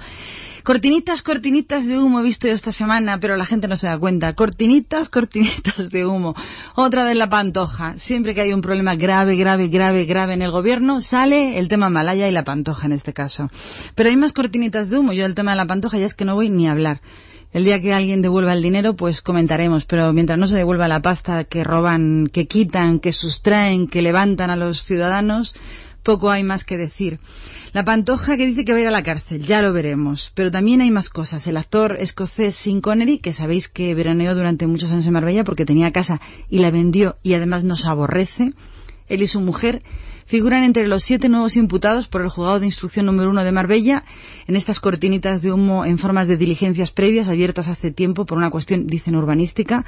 [0.70, 3.98] Cortinitas, cortinitas de humo he visto yo esta semana, pero la gente no se da
[3.98, 4.36] cuenta.
[4.36, 6.36] Cortinitas, cortinitas de humo.
[6.76, 7.98] Otra vez la pantoja.
[7.98, 11.90] Siempre que hay un problema grave, grave, grave, grave en el gobierno, sale el tema
[11.90, 13.50] Malaya y la pantoja en este caso.
[13.96, 15.12] Pero hay más cortinitas de humo.
[15.12, 17.02] Yo del tema de la pantoja ya es que no voy ni a hablar.
[17.52, 21.02] El día que alguien devuelva el dinero, pues comentaremos, pero mientras no se devuelva la
[21.02, 25.56] pasta que roban, que quitan, que sustraen, que levantan a los ciudadanos,
[26.04, 27.20] poco hay más que decir.
[27.74, 30.32] La Pantoja que dice que va a ir a la cárcel, ya lo veremos.
[30.34, 31.46] Pero también hay más cosas.
[31.48, 35.66] El actor escocés Sean Connery, que sabéis que veraneó durante muchos años en Marbella porque
[35.66, 38.54] tenía casa y la vendió y además nos aborrece,
[39.08, 39.82] él y su mujer,
[40.30, 44.06] figuran entre los siete nuevos imputados por el juzgado de instrucción número uno de Marbella
[44.46, 48.52] en estas cortinitas de humo en formas de diligencias previas abiertas hace tiempo por una
[48.52, 49.86] cuestión, dicen, urbanística,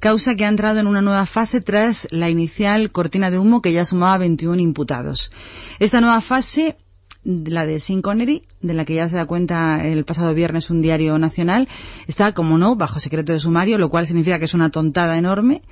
[0.00, 3.74] causa que ha entrado en una nueva fase tras la inicial cortina de humo que
[3.74, 5.30] ya sumaba 21 imputados.
[5.78, 6.78] Esta nueva fase
[7.24, 10.82] la de Sean Connery, de la que ya se da cuenta el pasado viernes un
[10.82, 11.68] diario nacional,
[12.06, 15.62] está, como no, bajo secreto de sumario, lo cual significa que es una tontada enorme.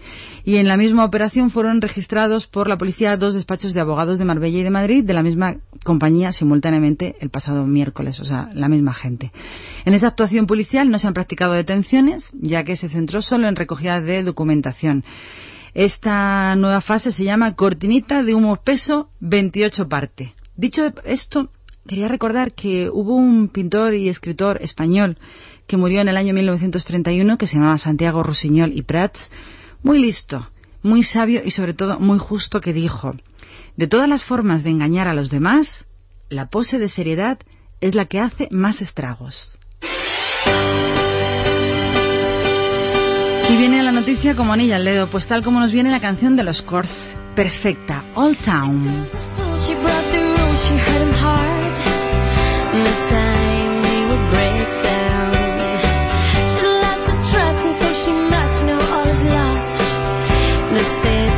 [0.44, 4.24] Y en la misma operación fueron registrados por la policía dos despachos de abogados de
[4.24, 8.68] Marbella y de Madrid de la misma compañía simultáneamente el pasado miércoles, o sea, la
[8.68, 9.32] misma gente.
[9.84, 13.56] En esa actuación policial no se han practicado detenciones, ya que se centró solo en
[13.56, 15.04] recogida de documentación.
[15.74, 20.34] Esta nueva fase se llama Cortinita de humo espeso 28 parte.
[20.60, 21.48] Dicho esto,
[21.88, 25.16] quería recordar que hubo un pintor y escritor español
[25.66, 29.30] que murió en el año 1931 que se llamaba Santiago Rusiñol y Prats,
[29.82, 30.50] muy listo,
[30.82, 33.14] muy sabio y sobre todo muy justo que dijo,
[33.78, 35.86] de todas las formas de engañar a los demás,
[36.28, 37.38] la pose de seriedad
[37.80, 39.58] es la que hace más estragos.
[43.48, 46.36] Y viene la noticia como anilla al dedo, pues tal como nos viene la canción
[46.36, 48.86] de los Cors, perfecta, All Town.
[50.62, 51.74] She hurt him hard.
[52.74, 55.32] This time he would break down.
[56.52, 59.80] She lost his trust, and so she must know all is lost.
[60.74, 61.29] The system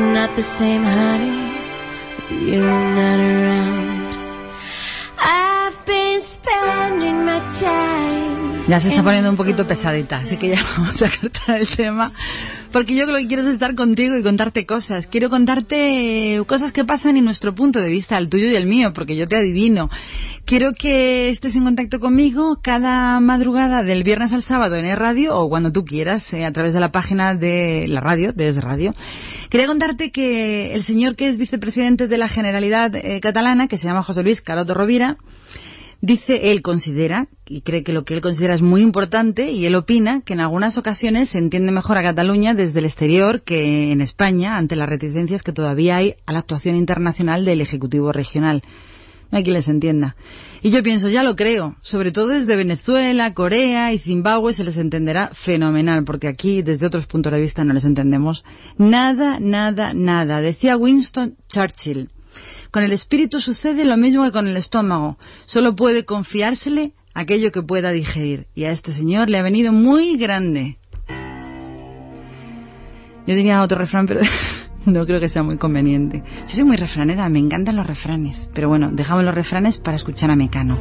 [0.00, 1.52] Not the same, honey,
[2.16, 4.16] with you not around.
[5.18, 8.64] I've been spending my time.
[8.66, 12.12] Ya se está poniendo un poquito pesadita, así que ya vamos a cortar el tema.
[12.72, 15.08] Porque yo lo que quiero es estar contigo y contarte cosas.
[15.08, 18.92] Quiero contarte cosas que pasan en nuestro punto de vista, el tuyo y el mío,
[18.92, 19.90] porque yo te adivino.
[20.44, 25.48] Quiero que estés en contacto conmigo cada madrugada del viernes al sábado en E-Radio o
[25.48, 28.94] cuando tú quieras, eh, a través de la página de la radio, de Radio.
[29.48, 33.88] Quería contarte que el señor que es vicepresidente de la Generalidad eh, Catalana, que se
[33.88, 35.18] llama José Luis Caroto Rovira,
[36.02, 39.74] Dice, él considera, y cree que lo que él considera es muy importante, y él
[39.74, 44.00] opina que en algunas ocasiones se entiende mejor a Cataluña desde el exterior que en
[44.00, 48.62] España, ante las reticencias que todavía hay a la actuación internacional del Ejecutivo Regional.
[49.30, 50.16] No hay quien les entienda.
[50.62, 54.78] Y yo pienso, ya lo creo, sobre todo desde Venezuela, Corea y Zimbabue se les
[54.78, 58.44] entenderá fenomenal, porque aquí desde otros puntos de vista no les entendemos
[58.78, 60.40] nada, nada, nada.
[60.40, 62.08] Decía Winston Churchill,
[62.70, 67.62] con el espíritu sucede lo mismo que con el estómago, solo puede confiársele aquello que
[67.62, 70.78] pueda digerir, y a este señor le ha venido muy grande.
[73.26, 74.20] Yo tenía otro refrán, pero
[74.86, 76.22] no creo que sea muy conveniente.
[76.48, 78.48] Yo soy muy refranera, me encantan los refranes.
[78.54, 80.78] Pero bueno, dejamos los refranes para escuchar a Mecano.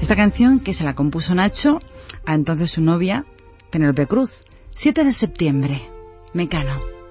[0.00, 1.80] Esta canción que se la compuso Nacho
[2.24, 3.26] a entonces su novia,
[3.70, 4.40] Penélope Cruz.
[4.74, 5.82] 7 de septiembre.
[6.32, 7.01] Mecano.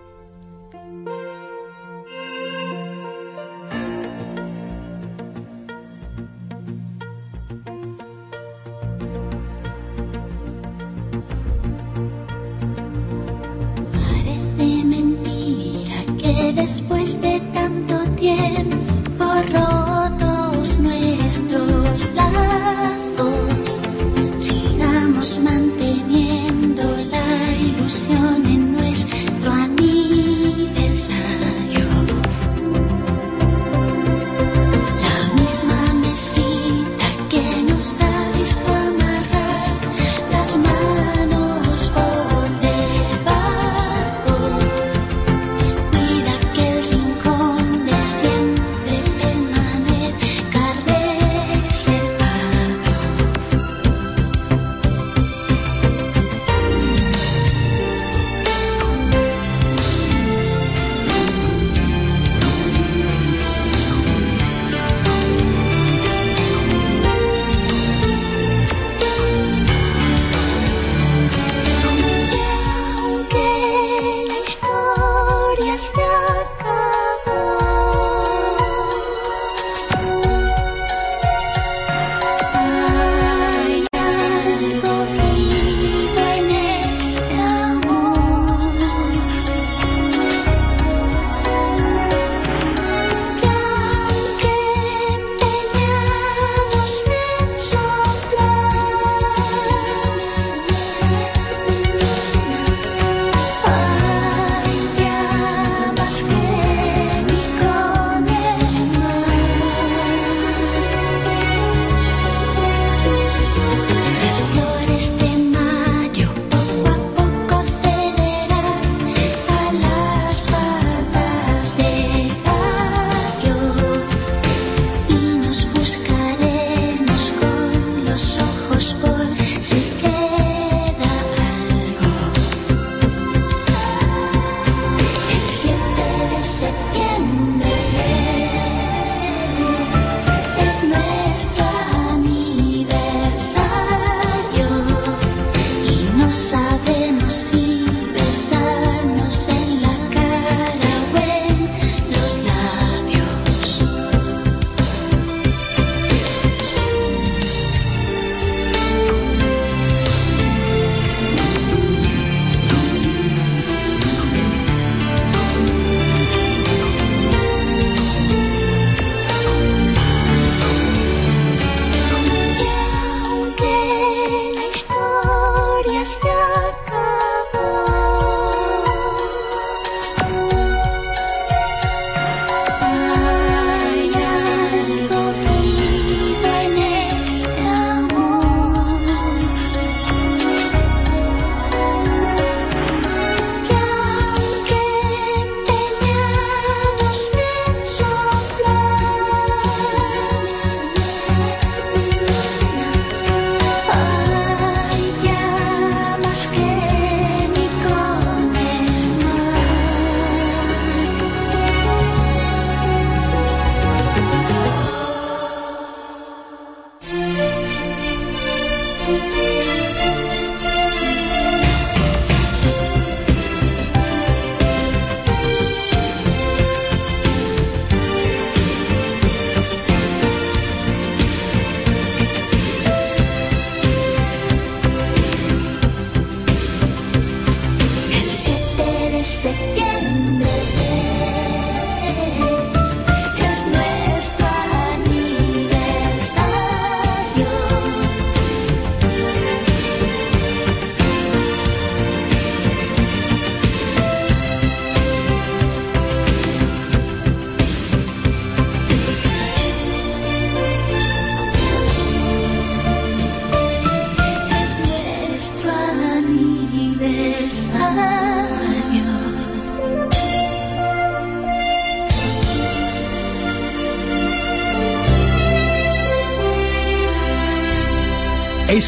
[17.01, 23.79] Después de tanto tiempo rotos nuestros lazos,
[24.39, 28.50] sigamos manteniendo la ilusión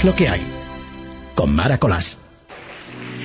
[0.03, 0.41] Es lo que hay.
[1.33, 2.17] Con Mara Colás.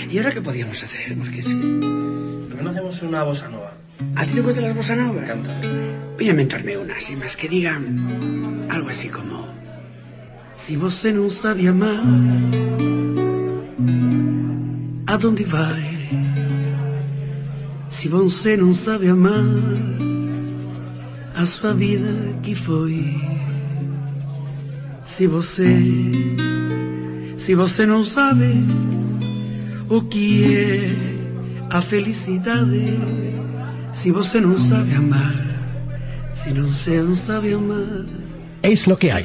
[0.09, 1.19] ¿Y ahora qué podíamos hacer?
[1.19, 1.57] Porque sí.
[1.57, 3.75] ¿Por qué no hacemos una bossa nova?
[4.15, 4.95] ¿A ti te gustan las bossa?
[4.95, 5.61] Canta.
[6.17, 9.49] Voy a inventarme una, así más que digan algo así como...
[10.53, 12.05] Si você não sabe amar,
[15.05, 15.83] aonde vai?
[17.91, 19.45] Se você não sabe amar,
[21.35, 23.21] a sua vida que foi.
[25.05, 25.67] Se você,
[27.49, 28.63] se você não sabe
[29.89, 30.91] o que é
[31.71, 32.99] a felicidade,
[33.91, 35.47] se você não sabe amar,
[36.35, 38.05] se não você não sabe amar,
[38.63, 39.25] Es lo que hay.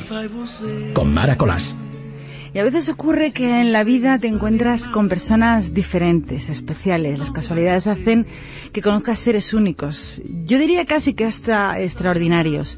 [0.94, 1.76] Con Mara Colás.
[2.54, 7.20] Y a veces ocurre que en la vida te encuentras con personas diferentes, especiales.
[7.20, 8.26] Las casualidades hacen
[8.72, 10.22] que conozcas seres únicos.
[10.46, 12.78] Yo diría casi que hasta extraordinarios.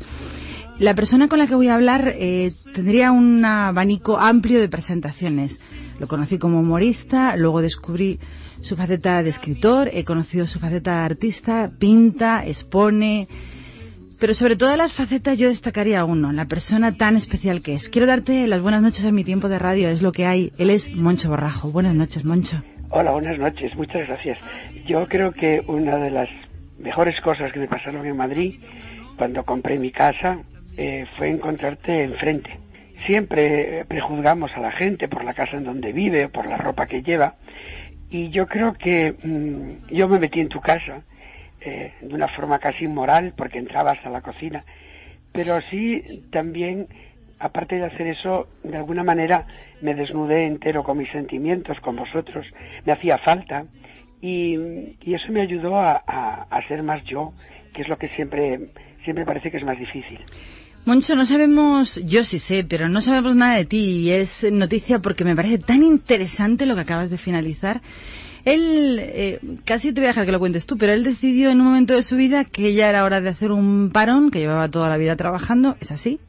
[0.79, 5.71] La persona con la que voy a hablar eh, tendría un abanico amplio de presentaciones.
[5.99, 8.19] Lo conocí como humorista, luego descubrí
[8.61, 13.25] su faceta de escritor, he conocido su faceta de artista, pinta, expone,
[14.19, 17.87] pero sobre todas las facetas yo destacaría uno, la persona tan especial que es.
[17.87, 20.51] Quiero darte las buenas noches a mi tiempo de radio, es lo que hay.
[20.57, 21.71] Él es Moncho Borrajo.
[21.71, 22.61] Buenas noches, Moncho.
[22.89, 24.39] Hola, buenas noches, muchas gracias.
[24.85, 26.29] Yo creo que una de las
[26.79, 28.55] mejores cosas que me pasaron en Madrid
[29.17, 30.39] cuando compré mi casa
[30.77, 32.49] eh, fue encontrarte enfrente.
[33.05, 36.85] Siempre eh, prejuzgamos a la gente por la casa en donde vive, por la ropa
[36.87, 37.35] que lleva,
[38.09, 41.01] y yo creo que mm, yo me metí en tu casa
[41.61, 44.63] eh, de una forma casi inmoral porque entrabas a la cocina,
[45.31, 46.87] pero sí también,
[47.39, 49.45] aparte de hacer eso, de alguna manera
[49.81, 52.45] me desnudé entero con mis sentimientos, con vosotros,
[52.85, 53.65] me hacía falta
[54.21, 54.55] y,
[55.01, 57.33] y eso me ayudó a, a- a ser más yo,
[57.73, 58.59] que es lo que siempre,
[59.03, 60.19] siempre parece que es más difícil.
[60.85, 64.99] Moncho, no sabemos, yo sí sé, pero no sabemos nada de ti y es noticia
[64.99, 67.81] porque me parece tan interesante lo que acabas de finalizar.
[68.45, 71.59] Él, eh, casi te voy a dejar que lo cuentes tú, pero él decidió en
[71.59, 74.69] un momento de su vida que ya era hora de hacer un parón, que llevaba
[74.69, 76.19] toda la vida trabajando, ¿es así?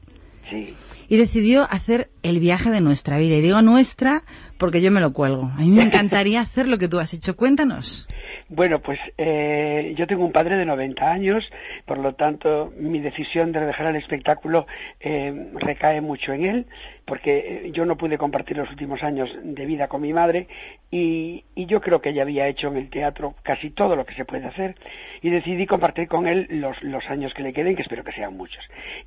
[0.50, 0.74] Sí.
[1.10, 3.36] Y decidió hacer el viaje de nuestra vida.
[3.36, 4.24] Y digo nuestra
[4.56, 5.52] porque yo me lo cuelgo.
[5.54, 7.36] A mí me encantaría hacer lo que tú has hecho.
[7.36, 8.08] Cuéntanos.
[8.48, 11.44] Bueno, pues eh, yo tengo un padre de 90 años,
[11.84, 14.68] por lo tanto mi decisión de dejar el espectáculo
[15.00, 16.66] eh, recae mucho en él,
[17.04, 20.46] porque eh, yo no pude compartir los últimos años de vida con mi madre
[20.92, 24.14] y, y yo creo que ella había hecho en el teatro casi todo lo que
[24.14, 24.76] se puede hacer
[25.22, 28.36] y decidí compartir con él los, los años que le queden, que espero que sean
[28.36, 28.62] muchos.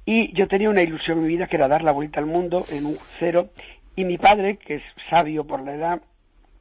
[0.06, 2.66] Y yo tenía una ilusión en mi vida que era dar la vuelta al mundo
[2.74, 3.52] en un crucero
[3.96, 6.02] y mi padre, que es sabio por la edad,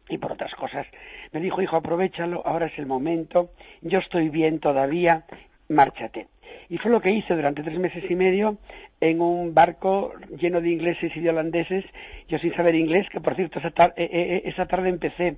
[0.09, 0.87] y por otras cosas.
[1.33, 3.51] Me dijo, hijo, aprovechalo, ahora es el momento,
[3.83, 5.25] yo estoy bien todavía,
[5.69, 6.29] márchate.
[6.71, 8.59] Y fue lo que hice durante tres meses y medio
[9.01, 11.85] en un barco lleno de ingleses y de holandeses,
[12.29, 15.37] yo sin saber inglés, que por cierto esa, tar- eh, eh, esa tarde empecé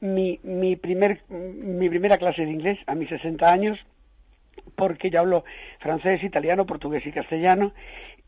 [0.00, 3.78] mi, mi, primer, mi primera clase de inglés a mis 60 años,
[4.76, 5.44] porque yo hablo
[5.80, 7.72] francés, italiano, portugués y castellano,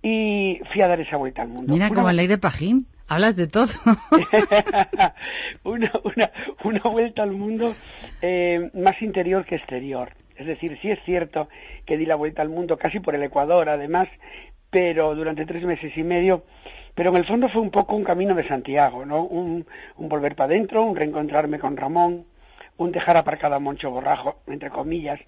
[0.02, 1.72] y fui a dar esa vuelta al mundo.
[1.72, 2.86] Mira Una- como el aire pajín.
[3.08, 3.66] Hablas de todo.
[5.64, 6.30] una, una,
[6.64, 7.74] una vuelta al mundo
[8.22, 10.10] eh, más interior que exterior.
[10.36, 11.48] Es decir, sí es cierto
[11.86, 14.08] que di la vuelta al mundo casi por el Ecuador, además,
[14.70, 16.44] pero durante tres meses y medio.
[16.94, 19.24] Pero en el fondo fue un poco un camino de Santiago, ¿no?
[19.24, 22.24] Un, un volver para adentro, un reencontrarme con Ramón,
[22.76, 25.20] un dejar aparcado a Moncho Borrajo, entre comillas,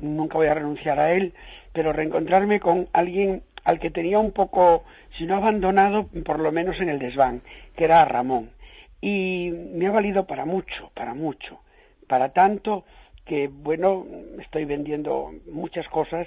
[0.00, 1.34] nunca voy a renunciar a él,
[1.72, 4.84] pero reencontrarme con alguien al que tenía un poco,
[5.16, 7.42] si no abandonado, por lo menos en el desván,
[7.76, 8.50] que era Ramón.
[9.00, 11.60] Y me ha valido para mucho, para mucho,
[12.06, 12.84] para tanto
[13.24, 14.06] que, bueno,
[14.40, 16.26] estoy vendiendo muchas cosas,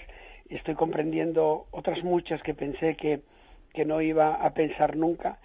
[0.49, 3.21] estoy comprendiendo otras muchas que pensé que,
[3.73, 5.37] que no iba a pensar nunca,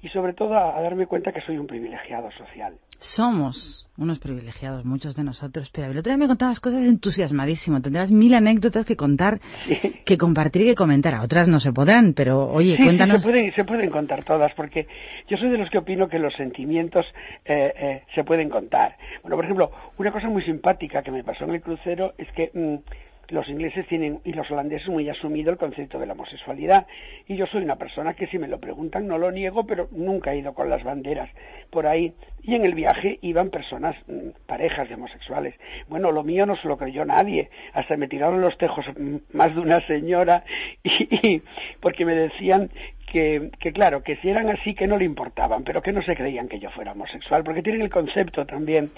[0.00, 2.74] y sobre todo a, a darme cuenta que soy un privilegiado social.
[3.02, 5.70] Somos unos privilegiados, muchos de nosotros.
[5.72, 7.82] Pero el otro día me contabas cosas entusiasmadísimo.
[7.82, 9.40] Tendrás mil anécdotas que contar,
[10.04, 11.12] que compartir y que comentar.
[11.14, 13.20] A otras no se podrán, pero oye, Sí, sí, cuéntanos.
[13.20, 14.86] se, pueden, se pueden contar todas, porque
[15.28, 17.04] yo soy de los que opino que los sentimientos
[17.44, 18.96] eh, eh, se pueden contar.
[19.22, 22.50] Bueno, por ejemplo, una cosa muy simpática que me pasó en el crucero es que
[22.54, 22.76] mm,
[23.32, 26.86] los ingleses tienen y los holandeses muy asumido el concepto de la homosexualidad.
[27.26, 30.32] Y yo soy una persona que si me lo preguntan no lo niego, pero nunca
[30.32, 31.30] he ido con las banderas
[31.70, 32.12] por ahí.
[32.42, 35.54] Y en el viaje iban personas, mm, parejas de homosexuales.
[35.88, 37.48] Bueno, lo mío no se lo creyó nadie.
[37.72, 40.44] Hasta me tiraron los tejos mm, más de una señora
[40.82, 41.42] y, y-
[41.80, 42.70] porque me decían
[43.10, 46.16] que, que claro, que si eran así que no le importaban, pero que no se
[46.16, 48.90] creían que yo fuera homosexual, porque tienen el concepto también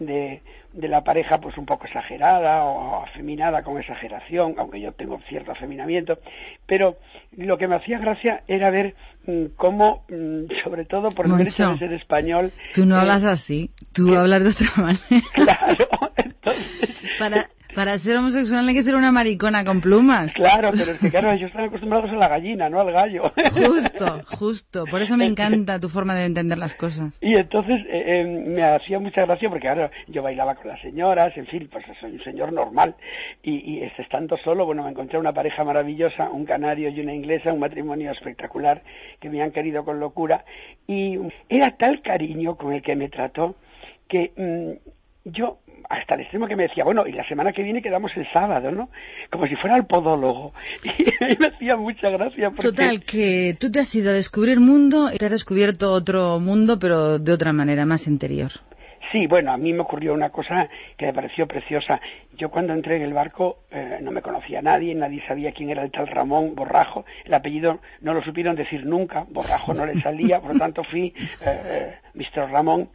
[0.00, 0.42] de,
[0.72, 5.52] de la pareja pues un poco exagerada o afeminada con exageración, aunque yo tengo cierto
[5.52, 6.18] afeminamiento,
[6.66, 6.96] pero
[7.36, 8.94] lo que me hacía gracia era ver
[9.26, 14.16] mm, cómo, mm, sobre todo por de ser español, Tú no eh, hablas así, tú
[14.16, 15.28] hablas de otra manera.
[15.34, 20.32] Claro, entonces, Para, para ser homosexual hay que ser una maricona con plumas.
[20.34, 23.32] claro, pero es que claro, ellos están acostumbrados a la gallina, no al gallo.
[23.52, 24.84] Justo, justo.
[24.86, 27.18] Por eso me encanta tu forma de entender las cosas.
[27.20, 31.36] Y entonces eh, eh, me hacía mucha gracia porque ahora yo bailaba con las señoras,
[31.36, 32.94] en fin, pues soy un señor normal.
[33.42, 37.52] Y, y estando solo, bueno, me encontré una pareja maravillosa, un canario y una inglesa,
[37.52, 38.82] un matrimonio espectacular
[39.20, 40.44] que me han querido con locura.
[40.86, 41.18] Y
[41.48, 43.56] era tal cariño con el que me trató
[44.08, 44.90] que mm,
[45.32, 45.58] yo,
[45.88, 48.70] hasta el extremo que me decía, bueno, y la semana que viene quedamos el sábado,
[48.70, 48.90] ¿no?
[49.30, 50.52] Como si fuera el podólogo.
[50.84, 52.50] Y a mí me hacía mucha gracia.
[52.50, 56.78] Total, que tú te has ido a descubrir mundo y te has descubierto otro mundo,
[56.78, 58.52] pero de otra manera, más interior.
[59.12, 62.00] Sí, bueno, a mí me ocurrió una cosa que me pareció preciosa.
[62.36, 65.70] Yo cuando entré en el barco eh, no me conocía a nadie, nadie sabía quién
[65.70, 67.04] era el tal Ramón Borrajo.
[67.24, 71.12] El apellido no lo supieron decir nunca, Borrajo no le salía, por lo tanto fui
[71.44, 72.50] eh, eh, Mr.
[72.50, 72.88] Ramón.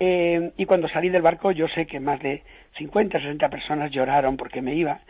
[0.00, 2.42] Eh, y cuando salí del barco yo sé que más de
[2.78, 5.00] 50, 60 personas lloraron porque me iba.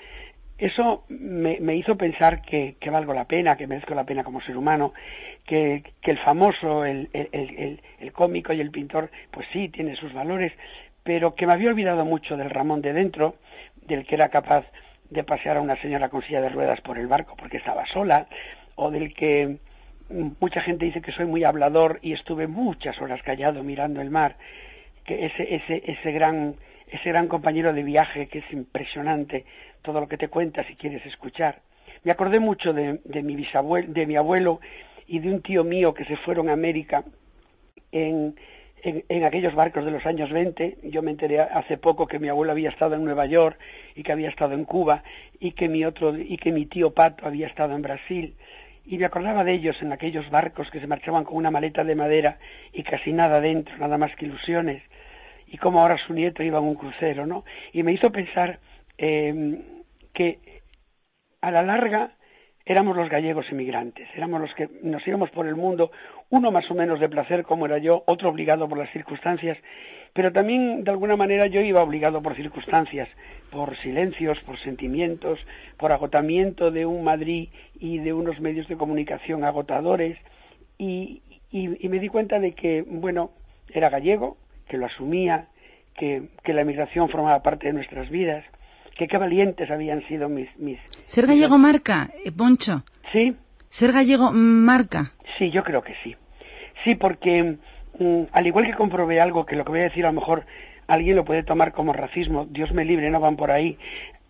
[0.59, 4.56] Eso me, me hizo pensar que, valgo la pena, que merezco la pena como ser
[4.56, 4.92] humano,
[5.46, 9.94] que, que el famoso, el, el, el, el cómico y el pintor, pues sí, tiene
[9.94, 10.52] sus valores,
[11.04, 13.36] pero que me había olvidado mucho del Ramón de dentro,
[13.86, 14.66] del que era capaz
[15.11, 18.26] de pasear a una señora con silla de ruedas por el barco porque estaba sola,
[18.74, 19.59] o del que
[20.40, 24.36] mucha gente dice que soy muy hablador y estuve muchas horas callado mirando el mar,
[25.04, 26.56] que ese, ese, ese gran
[26.91, 29.45] ese gran compañero de viaje que es impresionante
[29.82, 31.61] todo lo que te cuenta si quieres escuchar.
[32.05, 34.61] Me acordé mucho de, de mi de mi abuelo
[35.07, 37.05] y de un tío mío que se fueron a América
[37.93, 38.36] en,
[38.82, 40.78] en, en, aquellos barcos de los años 20.
[40.84, 43.59] Yo me enteré hace poco que mi abuelo había estado en Nueva York
[43.95, 45.03] y que había estado en Cuba
[45.41, 48.34] y que mi otro y que mi tío Pato había estado en Brasil.
[48.86, 51.95] Y me acordaba de ellos en aquellos barcos que se marchaban con una maleta de
[51.95, 52.39] madera
[52.72, 54.82] y casi nada dentro, nada más que ilusiones
[55.51, 57.44] y cómo ahora su nieto iba en un crucero, ¿no?
[57.72, 58.59] Y me hizo pensar
[58.96, 59.61] eh,
[60.12, 60.38] que
[61.40, 62.12] a la larga
[62.64, 65.90] éramos los gallegos emigrantes, éramos los que nos íbamos por el mundo,
[66.28, 69.57] uno más o menos de placer como era yo, otro obligado por las circunstancias,
[70.12, 73.09] pero también de alguna manera yo iba obligado por circunstancias,
[73.51, 75.38] por silencios, por sentimientos,
[75.78, 80.18] por agotamiento de un Madrid y de unos medios de comunicación agotadores,
[80.76, 81.22] y,
[81.53, 83.30] me di cuenta de que, bueno,
[83.72, 84.37] era gallego,
[84.68, 85.46] que lo asumía,
[85.95, 88.45] que, que, la emigración formaba parte de nuestras vidas,
[88.96, 90.49] que qué valientes habían sido mis...
[90.58, 91.62] mis ¿Ser gallego mis...
[91.62, 92.84] marca, eh, Poncho?
[93.12, 93.34] Sí.
[93.68, 95.12] ¿Ser gallego marca?
[95.38, 96.16] Sí, yo creo que sí.
[96.84, 97.57] Sí, porque
[97.99, 100.46] mm, al igual que comprobé algo que lo que voy a decir a lo mejor
[100.86, 103.78] alguien lo puede tomar como racismo, Dios me libre, no van por ahí.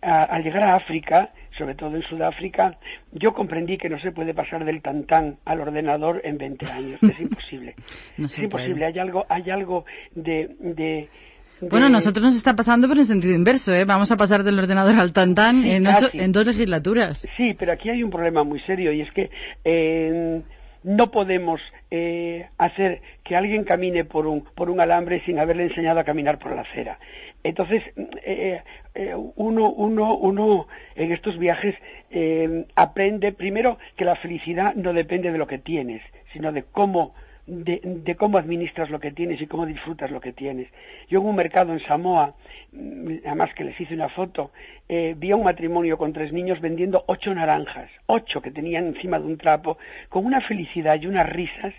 [0.01, 2.77] A, al llegar a África, sobre todo en Sudáfrica,
[3.11, 7.03] yo comprendí que no se puede pasar del tantán al ordenador en 20 años.
[7.03, 7.75] Es imposible.
[8.17, 8.85] no es imposible.
[8.85, 11.09] Hay algo, hay algo de, de
[11.61, 13.83] bueno, a nosotros nos está pasando, pero en sentido inverso, ¿eh?
[13.83, 17.27] Vamos a pasar del ordenador al tantán sí, en, ocho, en, dos legislaturas.
[17.35, 19.29] Sí, pero aquí hay un problema muy serio y es que
[19.65, 20.41] eh,
[20.83, 21.59] no podemos
[21.91, 26.39] eh, hacer que alguien camine por un, por un alambre sin haberle enseñado a caminar
[26.39, 26.97] por la acera.
[27.43, 27.83] Entonces,
[28.23, 28.61] eh,
[28.95, 31.75] eh, uno, uno, uno en estos viajes
[32.11, 36.01] eh, aprende primero que la felicidad no depende de lo que tienes,
[36.33, 37.13] sino de cómo
[37.49, 40.67] de, cómo administras lo que tienes y cómo disfrutas lo que tienes.
[41.09, 42.35] Yo en un mercado en Samoa,
[43.25, 44.51] además que les hice una foto,
[44.87, 49.19] eh, vi a un matrimonio con tres niños vendiendo ocho naranjas, ocho que tenían encima
[49.19, 49.77] de un trapo,
[50.09, 51.73] con una felicidad y unas risas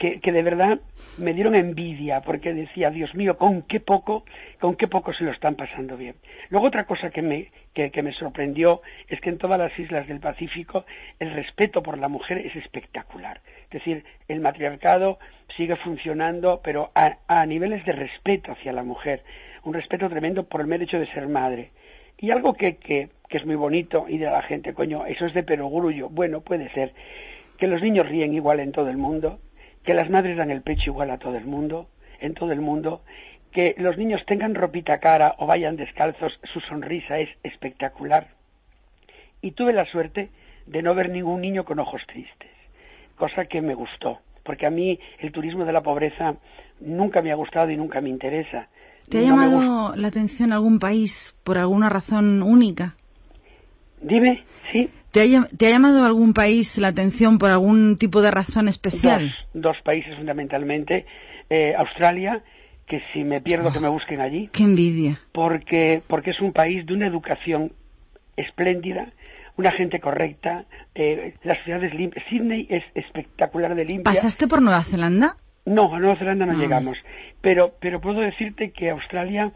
[0.00, 0.80] que, de verdad
[1.18, 4.24] me dieron envidia porque decía, Dios mío, con qué poco,
[4.58, 6.14] con qué poco se lo están pasando bien.
[6.48, 10.18] Luego otra cosa que me, que, me sorprendió es que en todas las islas del
[10.18, 10.86] Pacífico
[11.18, 13.42] el respeto por la mujer es espectacular.
[13.64, 15.18] Es decir, el matriarcado
[15.54, 19.22] sigue funcionando, pero a, a niveles de respeto hacia la mujer,
[19.64, 21.72] un respeto tremendo por el mero de ser madre.
[22.16, 25.34] Y algo que, que, que es muy bonito y de la gente, coño, eso es
[25.34, 26.08] de perogrullo.
[26.08, 26.94] Bueno, puede ser
[27.58, 29.40] que los niños ríen igual en todo el mundo,
[29.84, 31.88] que las madres dan el pecho igual a todo el mundo,
[32.20, 33.02] en todo el mundo,
[33.52, 38.28] que los niños tengan ropita cara o vayan descalzos, su sonrisa es espectacular.
[39.42, 40.30] Y tuve la suerte
[40.66, 42.50] de no ver ningún niño con ojos tristes,
[43.16, 46.36] cosa que me gustó, porque a mí el turismo de la pobreza
[46.80, 48.68] nunca me ha gustado y nunca me interesa.
[49.08, 52.94] ¿Te ha no llamado la atención algún país por alguna razón única?
[54.00, 54.88] Dime, sí.
[55.12, 59.34] ¿Te ha, ¿Te ha, llamado algún país la atención por algún tipo de razón especial?
[59.52, 61.04] Dos, dos países fundamentalmente.
[61.48, 62.42] Eh, Australia,
[62.86, 65.20] que si me pierdo que me busquen allí, Qué envidia.
[65.32, 67.72] porque, porque es un país de una educación
[68.36, 69.12] espléndida,
[69.56, 70.64] una gente correcta,
[70.94, 72.24] eh, las ciudades limpias.
[72.30, 74.04] Sydney es espectacular de limpia.
[74.04, 75.36] ¿Pasaste por Nueva Zelanda?
[75.66, 76.56] No, a Nueva Zelanda no Ah.
[76.56, 76.96] llegamos.
[77.40, 79.52] Pero, pero puedo decirte que Australia,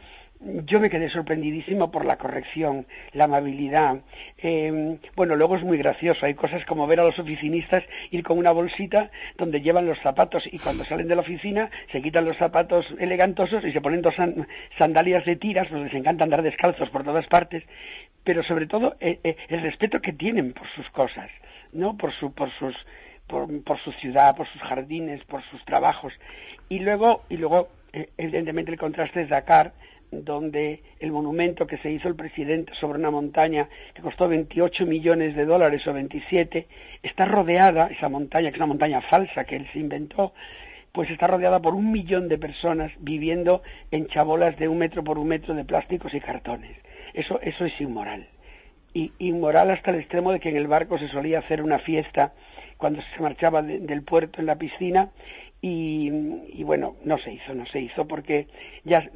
[0.67, 3.99] yo me quedé sorprendidísimo por la corrección, la amabilidad.
[4.39, 6.27] Eh, bueno, luego es muy gracioso.
[6.27, 10.43] Hay cosas como ver a los oficinistas ir con una bolsita donde llevan los zapatos
[10.53, 14.15] y cuando salen de la oficina se quitan los zapatos elegantosos y se ponen dos
[14.15, 14.47] san-
[14.79, 17.63] sandalias de tiras, pues les encanta andar descalzos por todas partes.
[18.25, 21.31] Pero sobre todo eh, eh, el respeto que tienen por sus cosas,
[21.73, 21.97] ¿no?
[21.97, 22.75] Por, su, por sus
[23.27, 26.13] por, por su ciudad, por sus jardines, por sus trabajos.
[26.69, 29.73] Y luego, y luego eh, evidentemente, el contraste es Dakar,
[30.23, 35.35] donde el monumento que se hizo el presidente sobre una montaña que costó 28 millones
[35.35, 36.67] de dólares o 27,
[37.03, 40.33] está rodeada, esa montaña, que es una montaña falsa que él se inventó,
[40.93, 45.19] pues está rodeada por un millón de personas viviendo en chabolas de un metro por
[45.19, 46.77] un metro de plásticos y cartones.
[47.15, 48.29] Eso, eso es inmoral.
[48.93, 52.33] Y inmoral hasta el extremo de que en el barco se solía hacer una fiesta
[52.77, 55.11] cuando se marchaba de- del puerto en la piscina
[55.67, 58.47] y, bueno, no se hizo, no se hizo porque
[58.85, 59.09] ya,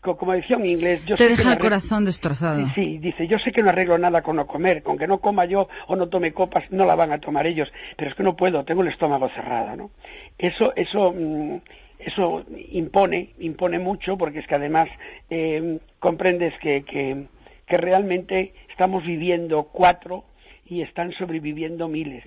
[0.00, 2.66] como decía un inglés, yo Te sé que deja no el corazón destrozado.
[2.66, 5.18] Sí, sí, dice, yo sé que no arreglo nada con no comer, con que no
[5.18, 8.22] coma yo o no tome copas, no la van a tomar ellos, pero es que
[8.22, 9.90] no puedo, tengo el estómago cerrado, ¿no?
[10.38, 11.56] Eso, eso, mm,
[11.98, 14.88] eso impone, impone mucho, porque es que además
[15.30, 17.26] eh, comprendes que, que,
[17.66, 20.24] que realmente estamos viviendo cuatro
[20.66, 22.24] y están sobreviviendo miles.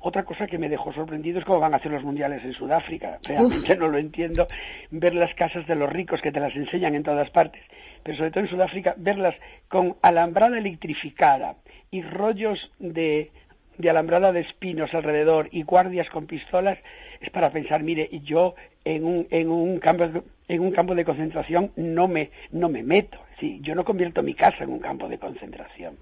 [0.00, 3.18] Otra cosa que me dejó sorprendido es cómo van a hacer los mundiales en Sudáfrica.
[3.24, 4.46] Realmente no lo entiendo.
[4.90, 7.62] Ver las casas de los ricos que te las enseñan en todas partes,
[8.02, 9.34] pero sobre todo en Sudáfrica, verlas
[9.68, 11.56] con alambrada electrificada
[11.90, 13.30] y rollos de,
[13.78, 16.78] de alambrada de espinos alrededor y guardias con pistolas,
[17.20, 18.54] es para pensar, mire, yo
[18.84, 22.82] en un, en un campo de- en un campo de concentración no me no me
[22.84, 25.96] meto, sí, yo no convierto mi casa en un campo de concentración.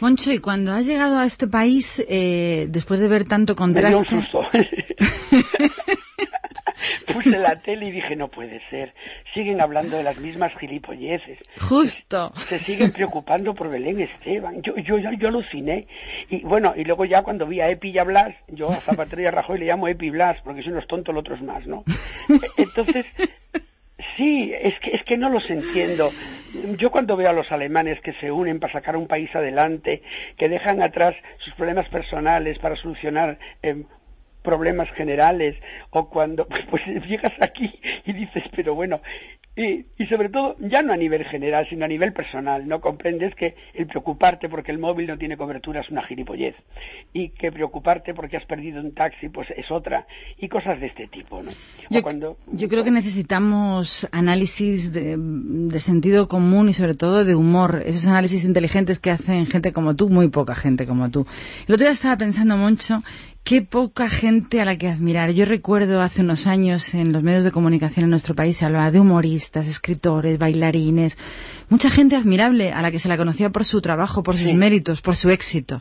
[0.00, 3.98] Moncho, y cuando has llegado a este país, eh, después de ver tanto Me dio
[3.98, 4.22] un contraste...
[4.22, 4.40] susto.
[7.12, 8.94] Puse la tele y dije, no puede ser.
[9.34, 11.38] Siguen hablando de las mismas gilipolleces.
[11.60, 12.32] Justo.
[12.36, 14.62] Se siguen preocupando por Belén Esteban.
[14.62, 15.86] Yo, yo, yo, yo aluciné.
[16.30, 19.22] Y bueno, y luego ya cuando vi a Epi y a Blas, yo a Zapatero
[19.22, 21.42] y a Rajoy le llamo Epi Blas, porque si uno es tonto, el otro es
[21.42, 21.84] más, ¿no?
[22.56, 23.06] Entonces,
[24.16, 26.14] Sí, es que, es que no los entiendo.
[26.78, 30.02] Yo cuando veo a los alemanes que se unen para sacar un país adelante,
[30.36, 33.84] que dejan atrás sus problemas personales para solucionar eh,
[34.42, 35.56] problemas generales,
[35.90, 37.72] o cuando pues, pues, llegas aquí
[38.04, 39.00] y dices, pero bueno,
[39.60, 42.80] y, y sobre todo, ya no a nivel general, sino a nivel personal, ¿no?
[42.80, 46.54] Comprendes que el preocuparte porque el móvil no tiene cobertura es una gilipollez,
[47.12, 50.06] y que preocuparte porque has perdido un taxi, pues es otra,
[50.38, 51.50] y cosas de este tipo, ¿no?
[51.90, 57.34] Yo, cuando, yo creo que necesitamos análisis de, de sentido común y sobre todo de
[57.34, 61.26] humor, esos análisis inteligentes que hacen gente como tú, muy poca gente como tú.
[61.68, 63.02] El otro día estaba pensando, Moncho,
[63.44, 65.30] qué poca gente a la que admirar.
[65.32, 68.90] Yo recuerdo hace unos años en los medios de comunicación en nuestro país se hablaba
[68.90, 71.16] de humoristas, escritores, bailarines,
[71.68, 75.00] mucha gente admirable a la que se la conocía por su trabajo, por sus méritos,
[75.02, 75.80] por su éxito.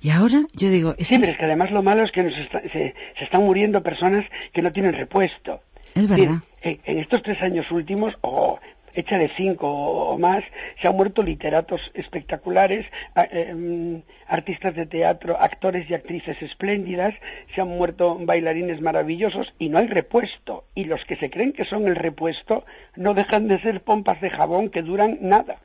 [0.00, 2.36] Y ahora yo digo, es, Sí, pero es que además lo malo es que nos
[2.38, 5.60] está- se, se están muriendo personas que no tienen repuesto.
[5.94, 6.42] es verdad.
[6.62, 8.58] En, en estos tres años últimos, o
[8.94, 10.44] hecha de cinco o más,
[10.80, 12.86] se han muerto literatos espectaculares,
[13.30, 17.14] em, artistas de teatro, actores y actrices espléndidas,
[17.54, 20.64] se han muerto bailarines maravillosos y no hay repuesto.
[20.74, 22.64] Y los que se creen que son el repuesto
[22.96, 25.58] no dejan de ser pompas de jabón que duran nada.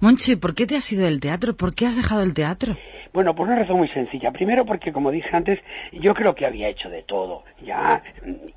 [0.00, 1.56] Moncho, ¿y por qué te has ido del teatro?
[1.56, 2.76] ¿Por qué has dejado el teatro?
[3.12, 4.30] Bueno, por una razón muy sencilla.
[4.30, 5.58] Primero porque, como dije antes,
[5.92, 8.02] yo creo que había hecho de todo, ya.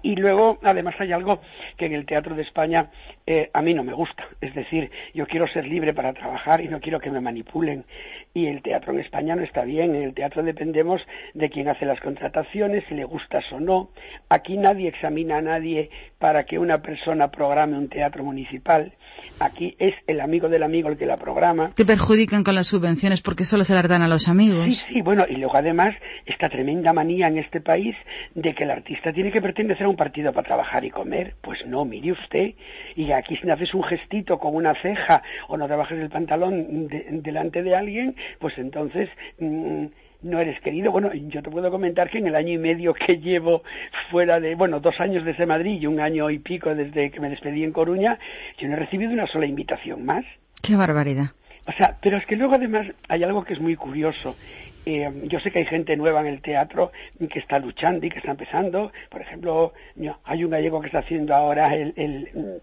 [0.03, 1.41] Y luego, además, hay algo
[1.77, 2.91] que en el Teatro de España
[3.25, 4.23] eh, a mí no me gusta.
[4.39, 7.85] Es decir, yo quiero ser libre para trabajar y no quiero que me manipulen.
[8.33, 9.95] Y el teatro en España no está bien.
[9.95, 11.01] En el teatro dependemos
[11.33, 13.89] de quién hace las contrataciones, si le gustas o no.
[14.29, 15.89] Aquí nadie examina a nadie
[16.19, 18.93] para que una persona programe un teatro municipal.
[19.39, 21.69] Aquí es el amigo del amigo el que la programa.
[21.73, 24.65] Te perjudican con las subvenciones porque solo se las dan a los amigos.
[24.77, 25.95] Sí, sí, bueno, y luego además
[26.27, 27.95] esta tremenda manía en este país
[28.35, 31.33] de que el artista tiene que pertenecer a un partido para trabajar y comer.
[31.41, 32.53] Pues no, mire usted,
[32.95, 36.09] y aquí si no haces un gestito con una ceja o no te bajes el
[36.09, 39.09] pantalón de- delante de alguien, pues entonces
[39.39, 39.85] mm,
[40.23, 40.91] no eres querido.
[40.91, 43.63] Bueno, yo te puedo comentar que en el año y medio que llevo
[44.09, 47.29] fuera de, bueno, dos años desde Madrid y un año y pico desde que me
[47.29, 48.17] despedí en Coruña,
[48.57, 50.25] yo no he recibido una sola invitación más.
[50.61, 51.31] Qué barbaridad.
[51.67, 54.35] O sea, pero es que luego además hay algo que es muy curioso.
[54.85, 58.17] Eh, yo sé que hay gente nueva en el teatro que está luchando y que
[58.17, 58.91] está empezando.
[59.09, 59.73] Por ejemplo,
[60.23, 62.61] hay un gallego que está haciendo ahora el, el,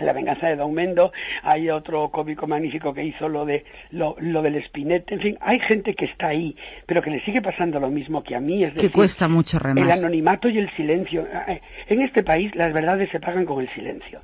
[0.00, 1.12] La venganza de Don Mendo,
[1.42, 5.60] hay otro cómico magnífico que hizo lo de lo, lo del espinete, en fin, hay
[5.60, 8.70] gente que está ahí, pero que le sigue pasando lo mismo que a mí, es
[8.70, 9.92] Que decir, cuesta mucho el remar.
[9.92, 11.24] anonimato y el silencio.
[11.46, 14.22] Eh, En este país las verdades se pagan con el silencio.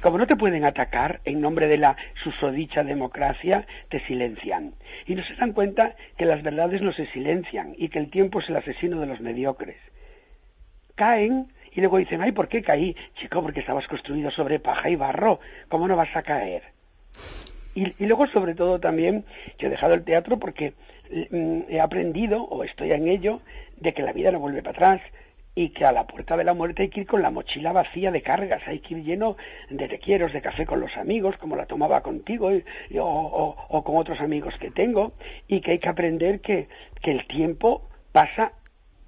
[0.00, 1.94] Como no te pueden atacar en nombre de la
[2.24, 4.72] susodicha democracia, te silencian.
[5.06, 8.40] Y no se dan cuenta que las verdades no se silencian y que el tiempo
[8.40, 9.76] es el asesino de los mediocres.
[10.94, 12.96] Caen y luego dicen, ay, ¿por qué caí?
[13.14, 15.40] Chico, porque estabas construido sobre paja y barro.
[15.68, 16.62] ¿Cómo no vas a caer?
[17.74, 19.24] Y, y luego, sobre todo, también,
[19.58, 20.74] yo he dejado el teatro porque
[21.30, 23.40] mm, he aprendido, o estoy en ello,
[23.76, 25.00] de que la vida no vuelve para atrás
[25.54, 28.10] y que a la puerta de la muerte hay que ir con la mochila vacía
[28.10, 29.36] de cargas, hay que ir lleno
[29.68, 33.84] de te quieros, de café con los amigos, como la tomaba contigo o, o- o
[33.84, 35.12] con otros amigos que tengo,
[35.48, 36.68] y que hay que aprender que,
[37.02, 38.52] que el tiempo pasa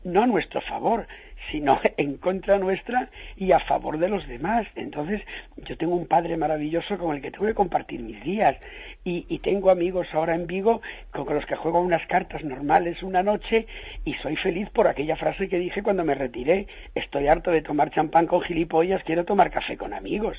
[0.04, 1.06] no a nuestro favor,
[1.50, 4.66] sino en contra nuestra y a favor de los demás.
[4.76, 5.20] Entonces,
[5.56, 8.56] yo tengo un padre maravilloso con el que tengo que compartir mis días
[9.04, 13.22] y, y tengo amigos ahora en Vigo con los que juego unas cartas normales una
[13.22, 13.66] noche
[14.04, 16.66] y soy feliz por aquella frase que dije cuando me retiré.
[16.94, 20.38] Estoy harto de tomar champán con gilipollas, quiero tomar café con amigos.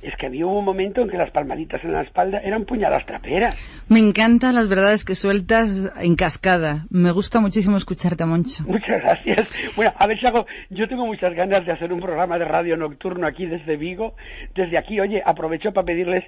[0.00, 3.56] Es que había un momento en que las palmaditas en la espalda eran puñalas traperas.
[3.88, 6.86] Me encantan las verdades que sueltas en cascada.
[6.90, 8.62] Me gusta muchísimo escucharte, Moncho.
[8.64, 9.48] Muchas gracias.
[9.74, 10.46] Bueno, a ver si hago.
[10.70, 14.14] Yo tengo muchas ganas de hacer un programa de radio nocturno aquí desde Vigo.
[14.54, 16.24] Desde aquí, oye, aprovecho para pedirles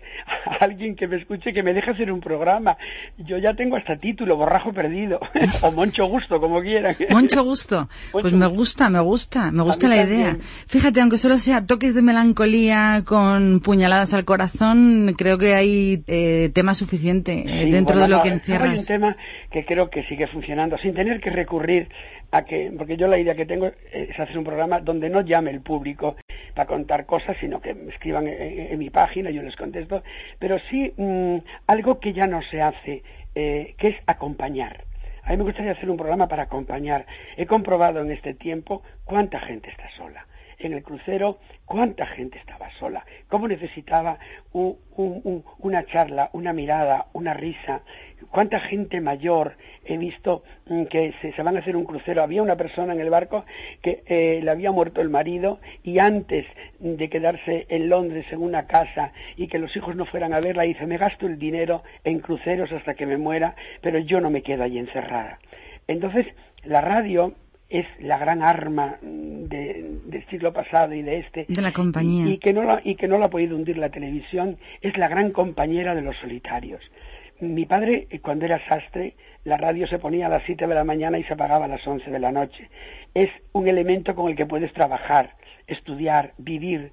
[0.46, 2.76] a alguien que me escuche que me deje hacer un programa.
[3.18, 5.20] Yo ya tengo hasta título, Borrajo Perdido.
[5.62, 6.96] o Moncho Gusto, como quieran.
[7.10, 7.88] Mucho gusto.
[8.10, 10.36] Pues me gusta, me gusta, me gusta la idea.
[10.66, 16.50] Fíjate, aunque solo sea toques de melancolía con puñaladas al corazón, creo que hay eh,
[16.54, 18.86] tema suficiente eh, Sí, dentro bueno, de lo que Hay un encierras.
[18.86, 19.16] tema
[19.50, 21.88] que creo que sigue funcionando sin tener que recurrir
[22.32, 25.50] a que, porque yo la idea que tengo es hacer un programa donde no llame
[25.50, 26.16] el público
[26.54, 30.02] para contar cosas, sino que me escriban en, mi página, yo les contesto,
[30.38, 33.02] pero sí mm, algo que ya no se hace,
[33.34, 34.84] eh, que es acompañar.
[35.22, 37.06] A mí me gustaría hacer un programa para acompañar.
[37.36, 40.26] He comprobado en este tiempo cuánta gente está sola.
[40.62, 43.04] En el crucero, cuánta gente estaba sola.
[43.28, 44.18] Cómo necesitaba
[44.52, 47.80] un- un- un- una charla, una mirada, una risa.
[48.30, 49.54] Cuánta gente mayor
[49.86, 52.22] he visto mm, que se, se van a hacer un crucero.
[52.22, 53.46] Había una persona en el barco
[53.82, 56.44] que eh, le había muerto el marido y antes
[56.78, 60.64] de quedarse en Londres en una casa y que los hijos no fueran a verla,
[60.64, 64.42] dice, me gasto el dinero en cruceros hasta que me muera, pero yo no me
[64.42, 65.38] quedo allí encerrada.
[65.88, 66.26] Entonces,
[66.64, 67.34] la radio
[67.70, 71.46] es la gran arma de- del siglo pasado y de este.
[71.48, 72.26] De la compañía.
[72.26, 74.96] Y, y que no la, y que no la ha podido hundir la televisión, es
[74.98, 76.82] la gran compañera de los solitarios.
[77.40, 79.14] Mi padre, eh, cuando era sastre,
[79.44, 81.86] la radio se ponía a las 7 de la mañana y se apagaba a las
[81.86, 82.68] 11 de la noche.
[83.14, 85.30] Es un elemento con el que puedes trabajar,
[85.66, 86.92] estudiar, vivir.